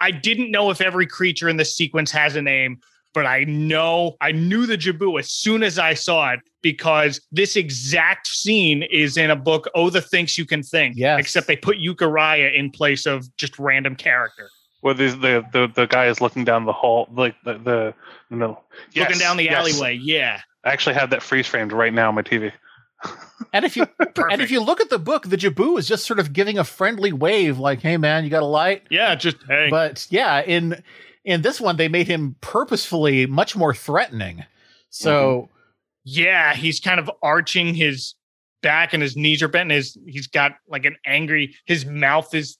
[0.00, 2.80] I didn't know if every creature in the sequence has a name,
[3.14, 7.56] but I know I knew the Jaboo as soon as I saw it because this
[7.56, 10.96] exact scene is in a book, Oh, the Things You Can Think.
[10.96, 11.20] Yes.
[11.20, 14.48] Except they put Euchariah in place of just random character.
[14.82, 17.94] Well, these the, the the guy is looking down the hall, like the the
[18.28, 18.60] no,
[18.94, 19.54] Looking down the yes.
[19.54, 19.98] alleyway.
[20.02, 20.40] Yeah.
[20.64, 22.52] I actually have that freeze framed right now on my TV.
[23.52, 23.86] And if you
[24.30, 26.64] and if you look at the book, the Jaboo is just sort of giving a
[26.64, 29.68] friendly wave, like, "Hey, man, you got a light." Yeah, just hey.
[29.70, 30.82] But yeah, in
[31.24, 34.44] in this one, they made him purposefully much more threatening.
[34.90, 35.54] So mm-hmm.
[36.04, 38.14] Yeah, he's kind of arching his
[38.62, 39.70] back and his knees are bent.
[39.70, 41.54] And his he's got like an angry.
[41.64, 42.58] His mouth is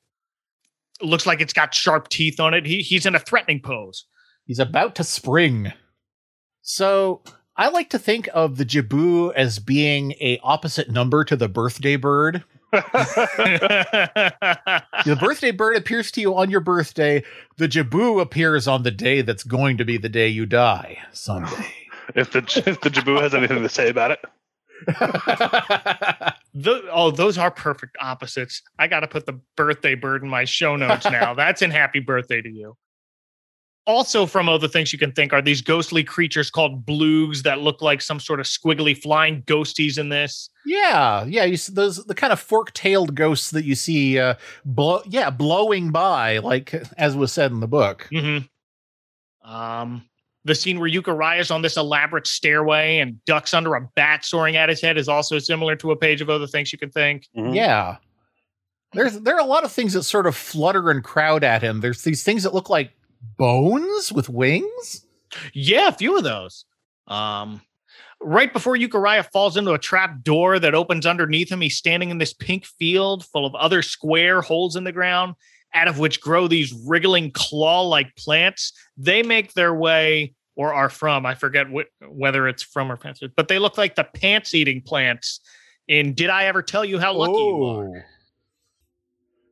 [1.02, 2.64] looks like it's got sharp teeth on it.
[2.64, 4.06] He he's in a threatening pose.
[4.46, 5.72] he's about to spring.
[6.62, 7.22] So
[7.56, 11.96] I like to think of the Jaboo as being a opposite number to the birthday
[11.96, 12.42] bird.
[15.04, 17.22] The birthday bird appears to you on your birthday.
[17.56, 21.74] The Jaboo appears on the day that's going to be the day you die someday.
[22.14, 24.18] If the if the Jaboo has anything to say about it,
[26.54, 28.60] Tho- oh, those are perfect opposites.
[28.78, 31.32] I got to put the birthday bird in my show notes now.
[31.32, 32.76] That's in happy birthday to you.
[33.86, 37.82] Also, from other things you can think are these ghostly creatures called blues that look
[37.82, 40.48] like some sort of squiggly flying ghosties in this.
[40.64, 41.44] yeah, yeah.
[41.44, 45.90] You see those the kind of fork-tailed ghosts that you see, uh, blow, yeah, blowing
[45.90, 48.08] by, like as was said in the book.
[48.10, 49.50] Mm-hmm.
[49.50, 50.02] Um,
[50.44, 54.56] the scene where Euchariah is on this elaborate stairway and ducks under a bat soaring
[54.56, 57.28] at his head is also similar to a page of other things you can think.
[57.34, 57.96] Yeah.
[58.92, 61.80] There's there are a lot of things that sort of flutter and crowd at him.
[61.80, 62.92] There's these things that look like
[63.36, 65.06] bones with wings.
[65.52, 66.64] Yeah, a few of those.
[67.08, 67.60] Um,
[68.20, 72.18] right before Euchariah falls into a trap door that opens underneath him, he's standing in
[72.18, 75.34] this pink field full of other square holes in the ground,
[75.74, 78.72] out of which grow these wriggling claw-like plants.
[78.96, 83.20] They make their way or are from, I forget wh- whether it's from or pants,
[83.36, 85.40] but they look like the pants-eating plants.
[85.86, 88.06] In Did I Ever Tell You How Lucky You Are?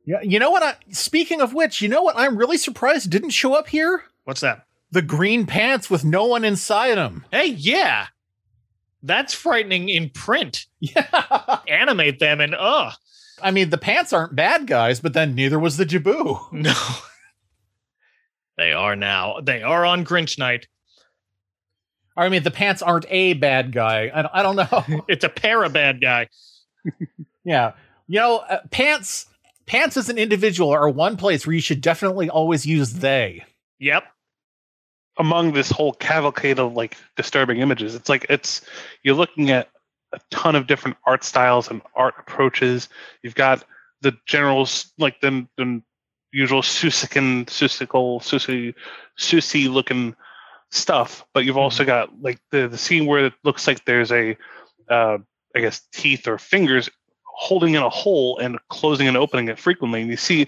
[0.05, 0.63] Yeah, you know what?
[0.63, 2.17] I, speaking of which, you know what?
[2.17, 4.03] I'm really surprised didn't show up here.
[4.25, 4.65] What's that?
[4.91, 7.25] The green pants with no one inside them.
[7.31, 8.07] Hey, yeah.
[9.01, 10.65] That's frightening in print.
[10.79, 11.59] Yeah.
[11.67, 12.91] Animate them and uh
[13.41, 16.39] I mean, the pants aren't bad guys, but then neither was the Jaboo.
[16.53, 16.73] no.
[18.57, 19.39] They are now.
[19.41, 20.67] They are on Grinch night.
[22.15, 24.11] I mean, the pants aren't a bad guy.
[24.13, 25.03] I don't, I don't know.
[25.09, 26.29] It's a pair of bad guy.
[27.43, 27.73] yeah.
[28.07, 29.25] You know, uh, pants
[29.65, 33.43] pants as an individual are one place where you should definitely always use they.
[33.79, 34.03] Yep.
[35.17, 38.61] among this whole cavalcade of like disturbing images it's like it's
[39.03, 39.69] you're looking at
[40.13, 42.87] a ton of different art styles and art approaches
[43.23, 43.65] you've got
[44.01, 44.67] the general
[44.99, 45.81] like the, the
[46.33, 48.75] usual Susican, Seussical, Susi,
[49.17, 50.15] Susi looking
[50.71, 54.35] stuff, but you've also got like the, the scene where it looks like there's a,
[54.89, 55.19] uh,
[55.55, 56.89] I guess, teeth or fingers
[57.43, 60.01] holding in a hole and closing and opening it frequently.
[60.01, 60.47] And you see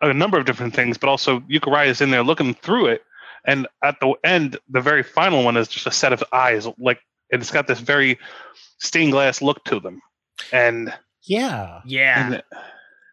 [0.00, 3.02] a number of different things, but also Euchariah is in there looking through it.
[3.44, 7.00] And at the end, the very final one is just a set of eyes, like,
[7.30, 8.18] and it's got this very
[8.78, 10.00] stained glass look to them.
[10.50, 10.94] And
[11.24, 11.82] Yeah.
[11.84, 12.26] Yeah.
[12.26, 12.42] and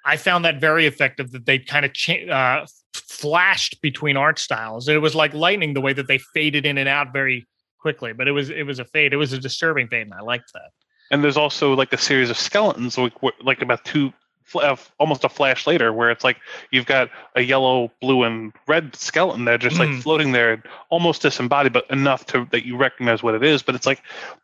[0.06, 4.88] I found that very effective that they kind of cha- uh, flashed between art styles.
[4.88, 7.46] It was like lightning the way that they faded in and out very
[7.80, 9.14] quickly, but it was it was a fade.
[9.14, 10.72] It was a disturbing fade, and I liked that.
[11.12, 14.12] And there's also like a series of skeletons like, like about two
[14.56, 16.38] uh, almost a flash later where it's like
[16.72, 20.01] you've got a yellow blue and red skeleton that just like Mm.
[20.03, 23.88] floating there almost disembodied but enough to that you recognize what it is but it's
[23.88, 24.01] like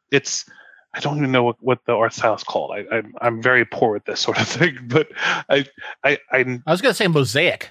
[0.10, 0.46] it's
[0.96, 3.64] i don't even know what, what the art style is called I, I i'm very
[3.64, 5.08] poor at this sort of thing but
[5.50, 5.66] i
[6.04, 7.70] i i I was going to say mosaic.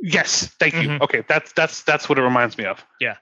[0.00, 1.00] yes thank you Mhm.
[1.00, 3.16] okay that's that's that's what it reminds me of Yeah,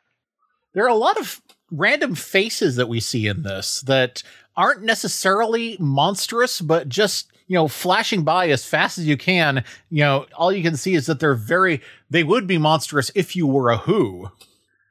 [0.72, 1.40] There are a lot of
[1.70, 4.22] random faces that we see in this that
[4.56, 9.64] aren't necessarily monstrous, but just, you know, flashing by as fast as you can.
[9.90, 13.36] You know, all you can see is that they're very, they would be monstrous if
[13.36, 14.30] you were a who.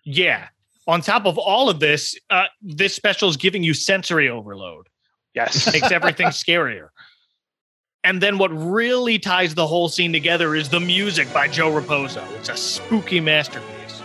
[0.03, 0.47] Yeah.
[0.87, 4.87] On top of all of this, uh, this special is giving you sensory overload.
[5.33, 6.89] yes makes everything scarier.
[8.03, 12.23] And then what really ties the whole scene together is the music by Joe Raposo.
[12.37, 14.03] It's a spooky masterpiece.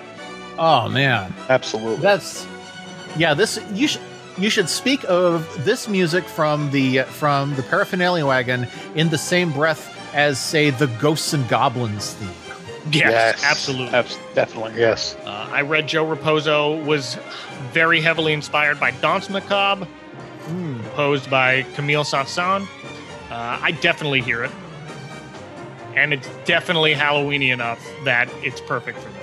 [0.58, 1.34] Oh, man.
[1.50, 2.46] absolutely That's,
[3.18, 4.00] yeah, this, you should.
[4.40, 9.52] You should speak of this music from the from the paraphernalia wagon in the same
[9.52, 12.30] breath as, say, the Ghosts and Goblins theme.
[12.90, 13.94] Yes, absolutely.
[13.94, 17.18] abs- definitely yes Uh, I read Joe Raposo was
[17.72, 19.86] very heavily inspired by Danse Macabre,
[20.94, 22.66] posed by Camille Saint-Saëns.
[23.30, 24.50] Uh, I definitely hear it.
[25.94, 29.19] And it's definitely Halloweeny enough that it's perfect for this.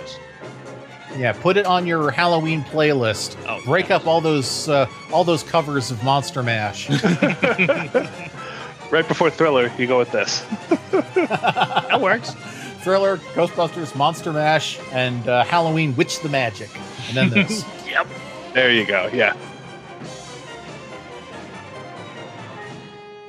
[1.15, 3.37] Yeah, put it on your Halloween playlist.
[3.47, 6.89] Oh, Break up all those uh, all those covers of Monster Mash.
[8.91, 10.41] right before thriller you go with this
[10.91, 12.33] That works.
[12.81, 16.69] Thriller, Ghostbusters, Monster Mash, and uh, Halloween Witch the Magic.
[17.09, 17.65] And then this.
[17.87, 18.07] Yep.
[18.53, 19.35] there you go yeah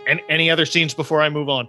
[0.06, 1.68] And any other scenes before I move on?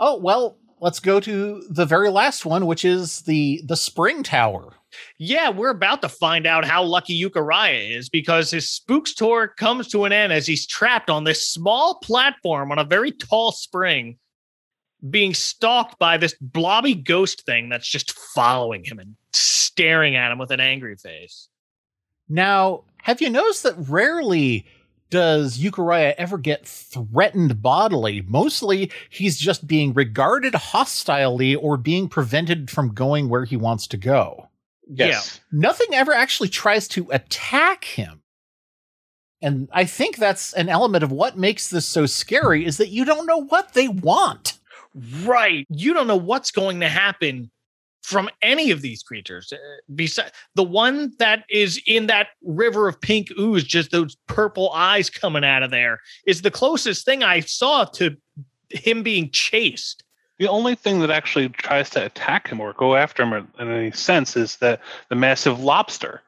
[0.00, 4.74] oh well, let's go to the very last one, which is the the Spring Tower.
[5.18, 9.88] Yeah, we're about to find out how lucky Euchariah is because his Spooks tour comes
[9.88, 14.18] to an end as he's trapped on this small platform on a very tall spring,
[15.10, 20.38] being stalked by this blobby ghost thing that's just following him and staring at him
[20.38, 21.48] with an angry face.
[22.28, 24.66] Now, have you noticed that rarely
[25.10, 28.22] does Euchariah ever get threatened bodily?
[28.22, 33.96] Mostly, he's just being regarded hostilely or being prevented from going where he wants to
[33.96, 34.47] go.
[34.88, 38.22] Yes nothing ever actually tries to attack him.
[39.40, 43.04] And I think that's an element of what makes this so scary is that you
[43.04, 44.58] don't know what they want.
[45.22, 45.64] Right.
[45.70, 47.50] You don't know what's going to happen
[48.02, 49.52] from any of these creatures.
[49.52, 49.56] Uh,
[49.94, 55.08] Besides the one that is in that river of pink ooze, just those purple eyes
[55.10, 58.16] coming out of there, is the closest thing I saw to
[58.70, 60.02] him being chased.
[60.38, 63.72] The only thing that actually tries to attack him or go after him in- in
[63.72, 64.78] any sense is the
[65.08, 66.22] the massive lobster.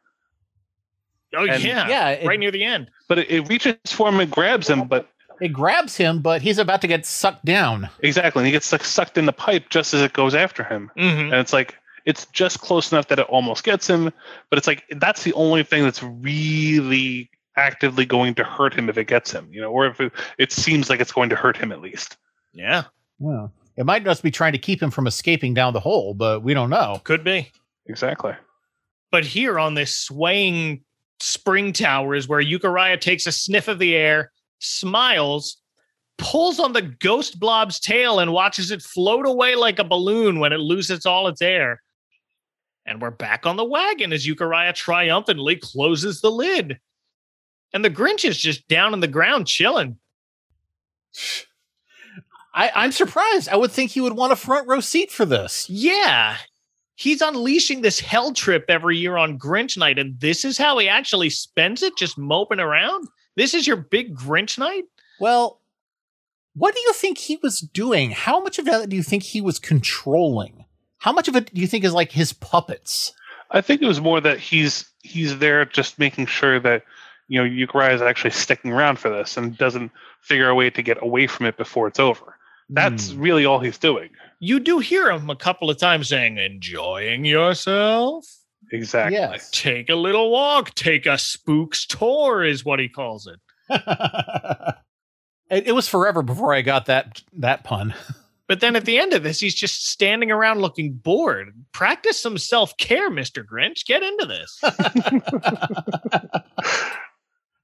[1.35, 2.91] Oh And- yeah, Yeah, it- right near the end.
[3.09, 5.09] But it, it reaches for him and grabs him, but
[5.41, 7.89] It grabs him, but he's about to get sucked down.
[8.01, 10.91] exactly, and he gets like sucked in the pipe just as it goes after him.
[10.99, 11.25] Mhm.
[11.27, 11.77] And it's like
[12.07, 14.13] it's just close enough that it almost gets him,
[14.51, 18.97] but it's like that's the only thing that's really actively going to hurt him if
[18.99, 21.57] it gets him, you know, or if it, it seems like it's going to hurt
[21.57, 22.17] him at least.
[22.53, 22.85] Yeah,
[23.21, 23.49] Yeah.
[23.81, 26.53] It might just be trying to keep him from escaping down the hole, but we
[26.53, 27.01] don't know.
[27.03, 27.51] could be.
[27.87, 28.35] Exactly.
[29.11, 30.85] But here on this swaying
[31.19, 35.63] spring tower is where Euchariah takes a sniff of the air, smiles,
[36.19, 40.53] pulls on the ghost blob's tail, and watches it float away like a balloon when
[40.53, 41.81] it loses all its air.
[42.85, 46.79] And we're back on the wagon as Euchariah triumphantly closes the lid.
[47.73, 49.97] And the Grinch is just down on the ground chilling.
[52.53, 53.49] I, I'm surprised.
[53.49, 55.69] I would think he would want a front row seat for this.
[55.71, 56.37] Yeah.
[56.97, 60.89] He's unleashing this hell trip every year on Grinch night, and this is how he
[60.89, 63.07] actually spends it, just moping around.
[63.37, 64.85] This is your big Grinch night?
[65.19, 65.61] Well,
[66.55, 68.11] What do you think he was doing?
[68.11, 70.65] How much of that do you think he was controlling?
[70.99, 73.15] How much of it do you think is like his puppets?
[73.51, 76.85] I think it was more that he's he's there just making sure that
[77.29, 79.91] you know Euchariah is actually sticking around for this and doesn't
[80.21, 82.30] figure a way to get away from it before it's over.
[82.71, 83.21] That's hmm.
[83.21, 84.11] really all he's doing.
[84.39, 88.27] You do hear him a couple of times saying, enjoying yourself?
[88.73, 89.19] Exactly.
[89.19, 89.51] Yes.
[89.51, 93.41] Take a little walk, take a spook's tour, is what he calls it.
[95.51, 97.95] It, it was forever before I got that that pun.
[98.47, 101.55] But then at the end of this, he's just standing around looking bored.
[101.71, 103.45] Practice some self care, Mr.
[103.45, 103.87] Grinch.
[103.87, 104.59] Get into this.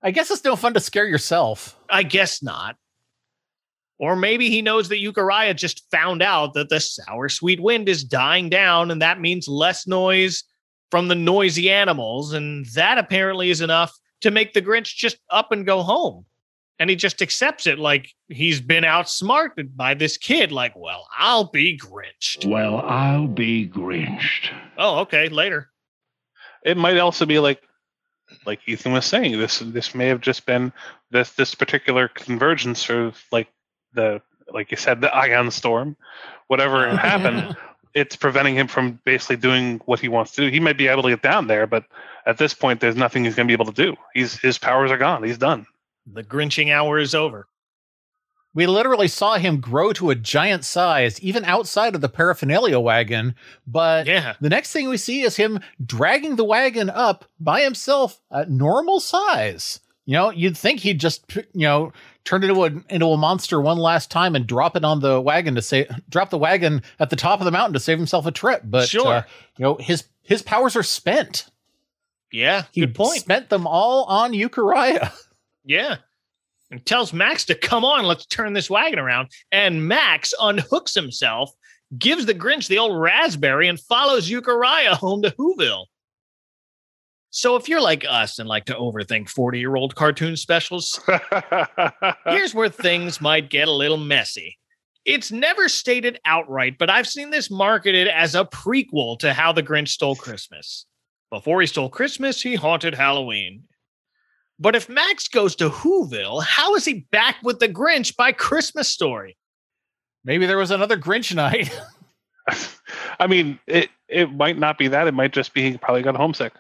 [0.01, 1.77] I guess it's no fun to scare yourself.
[1.91, 2.77] I guess not.
[3.99, 8.05] Or maybe he knows that Euchariah just found out that the sour sweet wind is
[8.05, 10.45] dying down, and that means less noise
[10.91, 12.33] from the noisy animals.
[12.33, 16.27] And that apparently is enough to make the Grinch just up and go home.
[16.79, 20.53] And he just accepts it like he's been outsmarted by this kid.
[20.53, 22.45] Like, well, I'll be Grinched.
[22.45, 24.51] Well, I'll be Grinched.
[24.77, 25.71] Oh, okay, later.
[26.65, 27.63] It might also be like
[28.45, 30.73] like Ethan was saying, this this may have just been
[31.11, 33.49] this this particular convergence of like
[33.95, 34.21] the
[34.53, 35.97] like you said, the ion storm,
[36.47, 37.57] whatever oh, happened,
[37.95, 40.51] it's preventing him from basically doing what he wants to do.
[40.51, 41.85] He might be able to get down there, but
[42.27, 43.97] at this point there's nothing he's gonna be able to do.
[44.15, 45.25] He's his powers are gone.
[45.25, 45.67] He's done.
[46.07, 47.49] The Grinching hour is over.
[48.55, 53.35] We literally saw him grow to a giant size, even outside of the paraphernalia wagon.
[53.67, 54.35] But Yeah.
[54.41, 58.99] the next thing we see is him dragging the wagon up by himself at normal
[59.01, 59.81] size.
[60.07, 61.93] You know, you'd think he'd just, you know,
[62.25, 65.21] turn it into a, into a monster one last time and drop it on the
[65.21, 68.25] wagon to say, drop the wagon at the top of the mountain to save himself
[68.25, 68.63] a trip.
[68.65, 69.07] But, Sure.
[69.15, 69.23] uh,
[69.59, 71.51] you know, his, his powers are spent.
[72.33, 73.19] Yeah, He good point.
[73.21, 75.13] spent them all on Euchariah.
[75.65, 75.97] Yeah.
[76.71, 79.31] And tells Max to come on, let's turn this wagon around.
[79.51, 81.51] And Max unhooks himself,
[81.99, 85.87] gives the Grinch the old raspberry, and follows Euchariah home to Whoville.
[87.37, 90.99] So if you're like us and like to overthink 40 year old cartoon specials,
[92.25, 94.57] here's where things might get a little messy.
[95.05, 99.63] It's never stated outright, but I've seen this marketed as a prequel to How the
[99.63, 100.87] Grinch Stole Christmas.
[101.31, 103.65] Before he stole Christmas, he haunted Halloween.
[104.59, 108.89] But if Max goes to Whoville, how is he back with the Grinch by Christmas
[108.89, 109.37] story?
[110.25, 111.69] Maybe there was another Grinch night.
[113.21, 115.07] I mean, it it might not be that.
[115.07, 116.55] It might just be he probably got homesick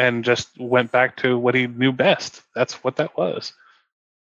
[0.00, 2.40] and just went back to what he knew best.
[2.54, 3.52] That's what that was.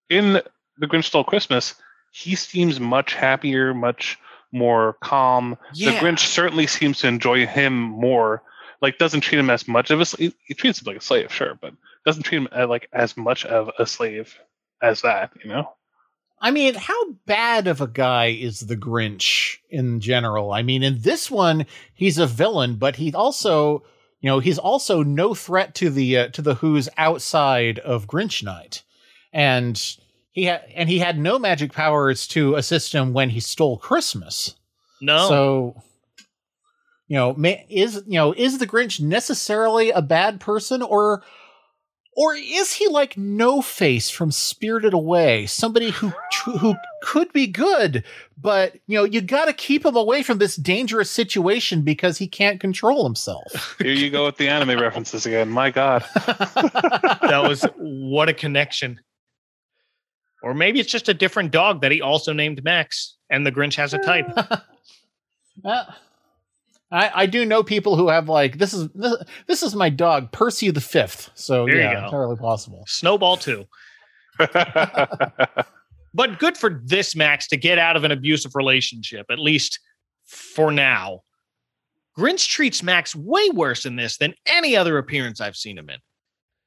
[0.10, 1.76] In The Grinch Stole Christmas,
[2.11, 4.19] he seems much happier, much
[4.52, 5.57] more calm.
[5.73, 8.43] The Grinch certainly seems to enjoy him more.
[8.81, 10.35] Like, doesn't treat him as much of a slave.
[10.43, 11.73] He treats him like a slave, sure, but
[12.06, 14.38] doesn't treat him uh, like as much of a slave
[14.81, 15.31] as that.
[15.41, 15.72] You know.
[16.41, 20.52] I mean, how bad of a guy is the Grinch in general?
[20.52, 23.84] I mean, in this one, he's a villain, but he also,
[24.22, 28.43] you know, he's also no threat to the uh, to the Who's outside of Grinch
[28.43, 28.84] Night,
[29.34, 29.81] and
[30.31, 34.56] he had and he had no magic powers to assist him when he stole Christmas.
[35.02, 35.27] No.
[35.27, 35.84] So,
[37.07, 37.35] you know,
[37.68, 41.23] is you know is the Grinch necessarily a bad person, or
[42.22, 46.14] or is he like No Face from Spirited Away, somebody who
[46.45, 48.03] who could be good,
[48.38, 52.27] but you know you got to keep him away from this dangerous situation because he
[52.27, 53.76] can't control himself.
[53.80, 55.49] Here you go with the anime references again.
[55.49, 56.06] My God.
[56.15, 58.99] that was what a connection.
[60.43, 63.76] Or maybe it's just a different dog that he also named Max, and the Grinch
[63.76, 64.27] has a type.
[65.65, 65.84] Uh,
[66.92, 69.16] I, I do know people who have like this is this,
[69.48, 72.84] this is my dog Percy the Fifth, so There yeah, entirely possible.
[72.88, 73.66] Snowball too.
[76.14, 79.80] But good for this Max to get out of an abusive relationship, at least
[80.26, 81.22] for now.
[82.18, 85.98] Grinch treats Max way worse in this than any other appearance I've seen him in.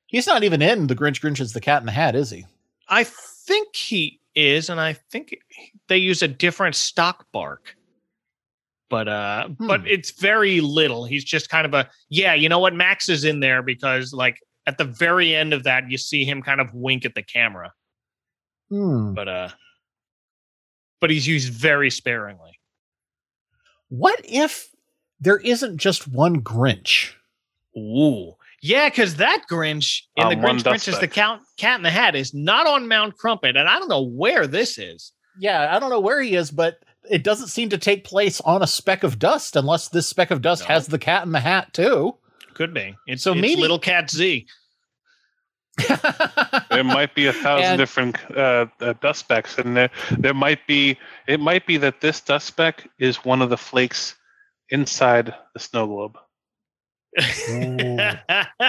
[0.06, 2.46] He's not even in the Grinch Grinches the Cat in the Hat, is he?
[2.88, 5.36] I think he is, and I think
[5.88, 7.76] they use a different stock bark.
[8.94, 11.04] But uh but it's very little.
[11.04, 12.74] He's just kind of a yeah, you know what?
[12.74, 14.38] Max is in there because like
[14.68, 17.72] at the very end of that, you see him kind of wink at the camera.
[18.68, 19.12] Hmm.
[19.12, 19.48] But uh
[21.00, 22.60] but he's used very sparingly.
[23.88, 24.68] What if
[25.18, 27.14] there isn't just one Grinch?
[27.76, 28.34] Ooh.
[28.62, 32.32] Yeah, because that Grinch in the Grinch Grinches the count, cat in the hat is
[32.32, 35.10] not on Mount Crumpit, and I don't know where this is.
[35.36, 36.76] Yeah, I don't know where he is, but
[37.10, 40.42] it doesn't seem to take place on a speck of dust unless this speck of
[40.42, 42.16] dust has the Cat in the Hat too.
[42.54, 42.94] Could be.
[43.06, 44.46] It's, So it's maybe- Little Cat Z.
[46.70, 50.64] there might be a thousand And- different uh, uh, dust specks, and there there might
[50.68, 54.14] be it might be that this dust speck is one of the flakes
[54.70, 56.16] inside the snow globe.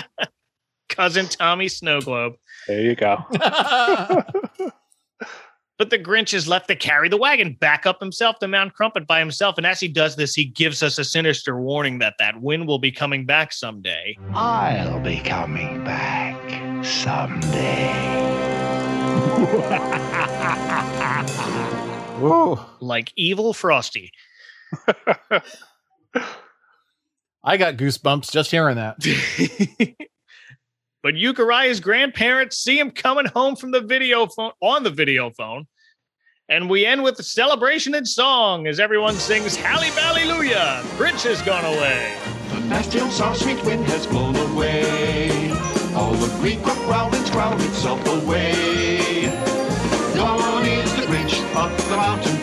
[0.90, 2.34] Cousin Tommy Snow Globe.
[2.68, 3.18] There you go.
[5.78, 9.06] But the Grinch is left to carry the wagon back up himself to Mount Crumpit
[9.06, 9.58] by himself.
[9.58, 12.80] And as he does this, he gives us a sinister warning that that wind will
[12.80, 14.18] be coming back someday.
[14.34, 17.92] I'll be coming back someday.
[22.80, 24.12] Like evil Frosty.
[27.44, 28.96] I got goosebumps just hearing that.
[31.06, 35.68] But Euchariah's grandparents see him coming home from the video phone on the video phone.
[36.50, 40.82] And we end with a celebration and song as everyone sings Halle Hallelujah.
[40.98, 42.18] Grinch has gone away.
[42.50, 45.52] The nasty old sweet wind has blown away.
[45.94, 49.28] All the green crop growling's growled itself away.
[50.16, 52.35] Gone is the Grinch up the mountain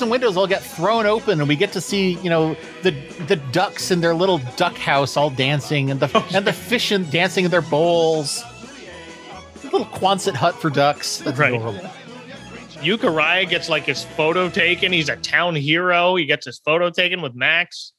[0.00, 2.90] doors and windows all get thrown open, and we get to see, you know, the
[3.28, 7.08] the ducks in their little duck house all dancing, and the and the fish in,
[7.10, 8.42] dancing in their bowls.
[9.64, 11.18] little Quonset hut for ducks.
[11.18, 11.54] That's Right.
[11.54, 11.90] adorable.
[12.82, 14.92] Gets like his photo taken.
[14.92, 16.16] He's a town hero.
[16.16, 17.92] He gets his photo taken with Max.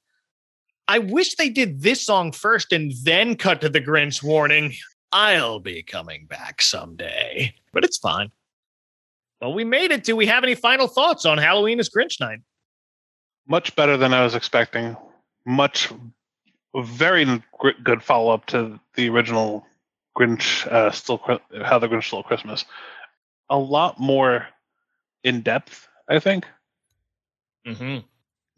[0.88, 4.74] I wish they did this song first and then cut to the Grinch warning.
[5.14, 7.54] I'll be coming back someday.
[7.72, 8.32] But it's fine.
[9.42, 10.04] Well, we made it.
[10.04, 12.40] Do we have any final thoughts on Halloween is Grinch night?
[13.48, 14.96] Much better than I was expecting.
[15.46, 15.92] Much,
[16.76, 17.42] very
[17.84, 19.66] good follow up to the original
[20.18, 21.20] Grinch, uh, still
[21.66, 22.66] how the Grinch stole Christmas.
[23.50, 24.48] A lot more
[25.24, 26.46] in depth, I think.
[27.66, 28.06] Mm-hmm.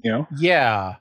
[0.04, 0.96] You know, Yeah.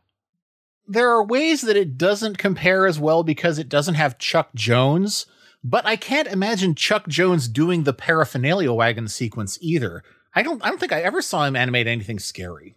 [0.86, 5.26] There are ways that it doesn't compare as well because it doesn't have Chuck Jones,
[5.64, 10.02] but I can't imagine Chuck Jones doing the paraphernalia wagon sequence either.
[10.34, 12.74] I don't I don't think I ever saw him animate anything scary.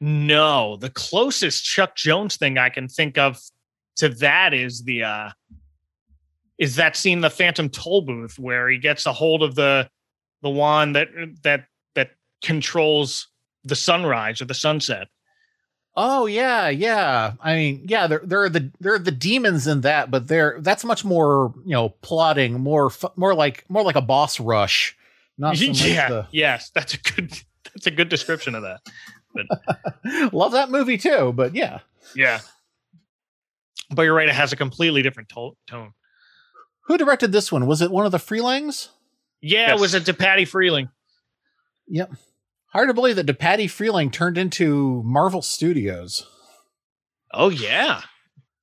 [0.00, 3.40] No, the closest Chuck Jones thing I can think of
[3.96, 5.30] to that is the uh
[6.58, 9.88] is that scene the Phantom Toll Booth where he gets a hold of the
[10.42, 11.08] the wand that
[11.42, 12.10] that that
[12.42, 13.28] controls
[13.64, 15.08] the sunrise or the sunset.
[15.96, 17.34] Oh yeah, yeah.
[17.40, 20.56] I mean, yeah, there there are the there are the demons in that, but there
[20.60, 24.96] that's much more, you know, plotting, more more like more like a boss rush.
[25.38, 27.30] Not so much yeah, the yes, that's a good
[27.74, 30.32] that's a good description of that.
[30.32, 31.80] Love that movie too, but yeah.
[32.16, 32.40] Yeah.
[33.90, 35.92] But you're right, it has a completely different to- tone.
[36.86, 37.66] Who directed this one?
[37.66, 38.88] Was it one of the Frelengs?
[39.40, 40.88] Yeah, it was a DePatie Freleng.
[41.88, 42.12] Yep.
[42.74, 46.26] Hard to believe that DePatie Freleng turned into Marvel Studios.
[47.32, 48.02] Oh yeah.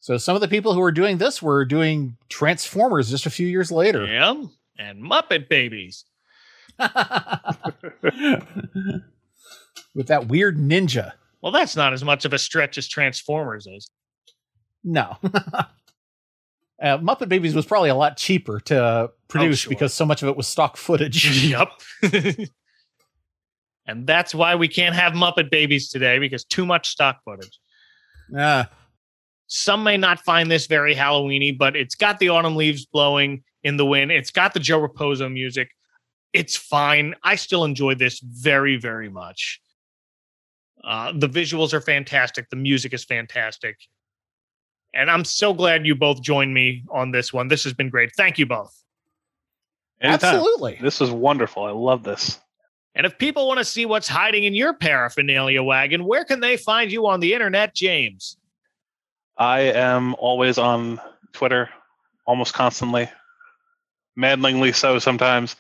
[0.02, 3.48] So some of the people who were doing this were doing Transformers just a few
[3.48, 4.06] years later.
[4.06, 4.34] Yeah.
[4.78, 6.04] And Muppet Babies.
[9.96, 11.14] With that weird ninja.
[11.42, 13.90] Well, that's not as much of a stretch as Transformers is.
[14.84, 15.18] No.
[15.24, 15.70] uh,
[16.82, 19.70] Muppet Babies was probably a lot cheaper to produce sure.
[19.70, 21.46] because so much of it was stock footage.
[21.46, 21.80] Yup.
[23.88, 27.60] and that's why we can't have Muppet Babies today because too much stock footage.
[28.38, 28.70] Ah.
[29.48, 33.78] Some may not find this very Halloweeny, but it's got the autumn leaves blowing in
[33.78, 34.12] the wind.
[34.12, 35.70] It's got the Joe Raposo music.
[36.34, 37.16] It's fine.
[37.24, 39.60] I still enjoy this very, very much.
[40.84, 42.50] Uh, the visuals are fantastic.
[42.50, 43.78] The music is fantastic.
[44.94, 47.48] And I'm so glad you both joined me on this one.
[47.48, 48.12] This has been great.
[48.16, 48.76] Thank you both.
[50.02, 50.36] Anytime.
[50.36, 50.80] Absolutely.
[50.82, 51.64] This is wonderful.
[51.64, 52.40] I love this.
[52.96, 56.58] And if people want to see what's hiding in your paraphernalia wagon, where can they
[56.58, 58.38] find you on the internet, James?
[59.38, 61.00] I am always on
[61.32, 61.70] Twitter,
[62.26, 63.10] almost constantly,
[64.16, 65.56] maddeningly so sometimes.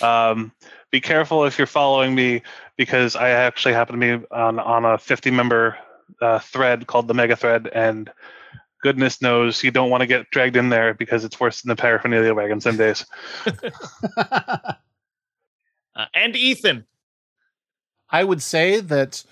[0.00, 0.52] Um,
[0.92, 2.42] be careful if you're following me
[2.76, 5.76] because I actually happen to be on, on a 50 member
[6.20, 8.10] uh, thread called the Mega Thread, and
[8.80, 11.76] goodness knows you don't want to get dragged in there because it's worse than the
[11.76, 13.04] paraphernalia wagon some days.
[15.96, 16.84] Uh, and Ethan.
[18.10, 19.24] I would say that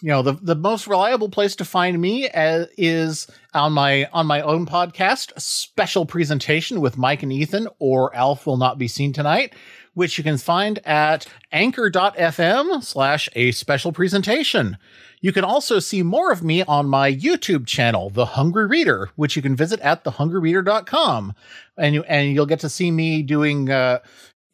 [0.00, 4.26] you know the the most reliable place to find me uh, is on my on
[4.26, 8.88] my own podcast, a special presentation with Mike and Ethan, or Alf will not be
[8.88, 9.54] seen tonight,
[9.94, 14.78] which you can find at anchor.fm slash a special presentation.
[15.20, 19.34] You can also see more of me on my YouTube channel, The Hungry Reader, which
[19.34, 21.34] you can visit at thehungryreader.com.
[21.76, 23.98] And you and you'll get to see me doing uh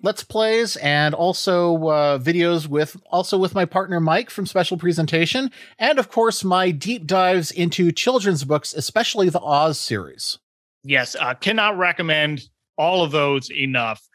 [0.05, 5.51] let's plays and also uh, videos with also with my partner Mike from Special Presentation,
[5.79, 10.39] and of course my deep dives into children's books, especially the Oz series.
[10.85, 14.07] Yes, uh, cannot recommend all of those enough,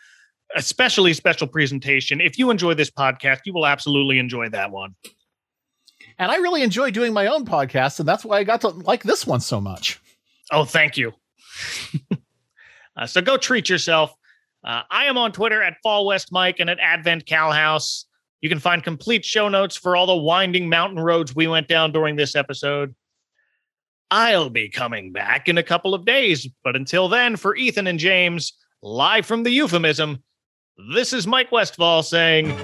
[0.55, 2.21] especially special presentation.
[2.21, 4.95] If you enjoy this podcast, you will absolutely enjoy that one.
[6.19, 9.01] And I really enjoy doing my own podcast, and that's why I got to like
[9.01, 9.99] this one so much.
[10.51, 11.13] Oh, thank you.
[12.95, 14.13] uh, so go treat yourself.
[14.63, 18.05] Uh, I am on Twitter at Fall West Mike and at Advent Cal House.
[18.41, 21.91] You can find complete show notes for all the winding mountain roads we went down
[21.91, 22.95] during this episode.
[24.11, 27.99] I'll be coming back in a couple of days, but until then, for Ethan and
[27.99, 30.23] James, live from the euphemism,
[30.93, 32.55] this is Mike Westfall saying,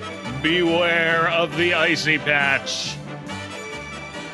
[0.41, 2.95] Beware of the icy patch.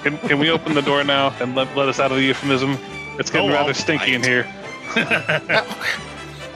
[0.03, 2.77] Can, can we open the door now and let, let us out of the euphemism?
[3.19, 4.47] It's getting Oh, rather all stinky in here.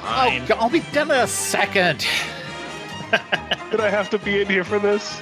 [0.06, 0.44] Oh, Fine.
[0.52, 2.06] Oh, I'll be done in a second.
[3.72, 5.20] Did I have to be in here for this?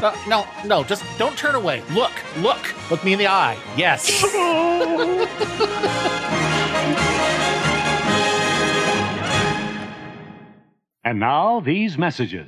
[0.00, 1.82] No, no, no, just don't turn away.
[1.92, 3.58] Look, look, look me in the eye.
[3.76, 4.22] Yes.
[11.04, 12.46] And now, these messages.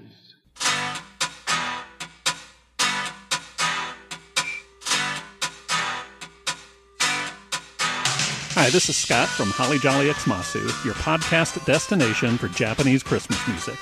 [8.65, 13.75] Hi, this is Scott from Holly Jolly Xmasu, your podcast destination for Japanese Christmas music.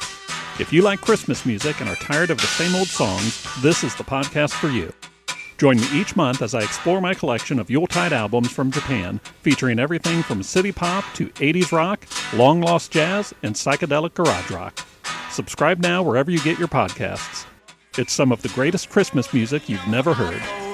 [0.58, 3.94] If you like Christmas music and are tired of the same old songs, this is
[3.94, 4.92] the podcast for you.
[5.56, 9.78] Join me each month as I explore my collection of Yuletide albums from Japan, featuring
[9.78, 12.04] everything from city pop to 80s rock,
[12.34, 14.84] long lost jazz, and psychedelic garage rock.
[15.30, 17.46] Subscribe now wherever you get your podcasts.
[17.98, 20.71] It's some of the greatest Christmas music you've never heard.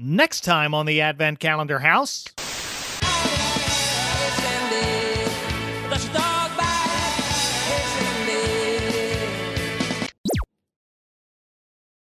[0.00, 2.24] Next time on the Advent Calendar House.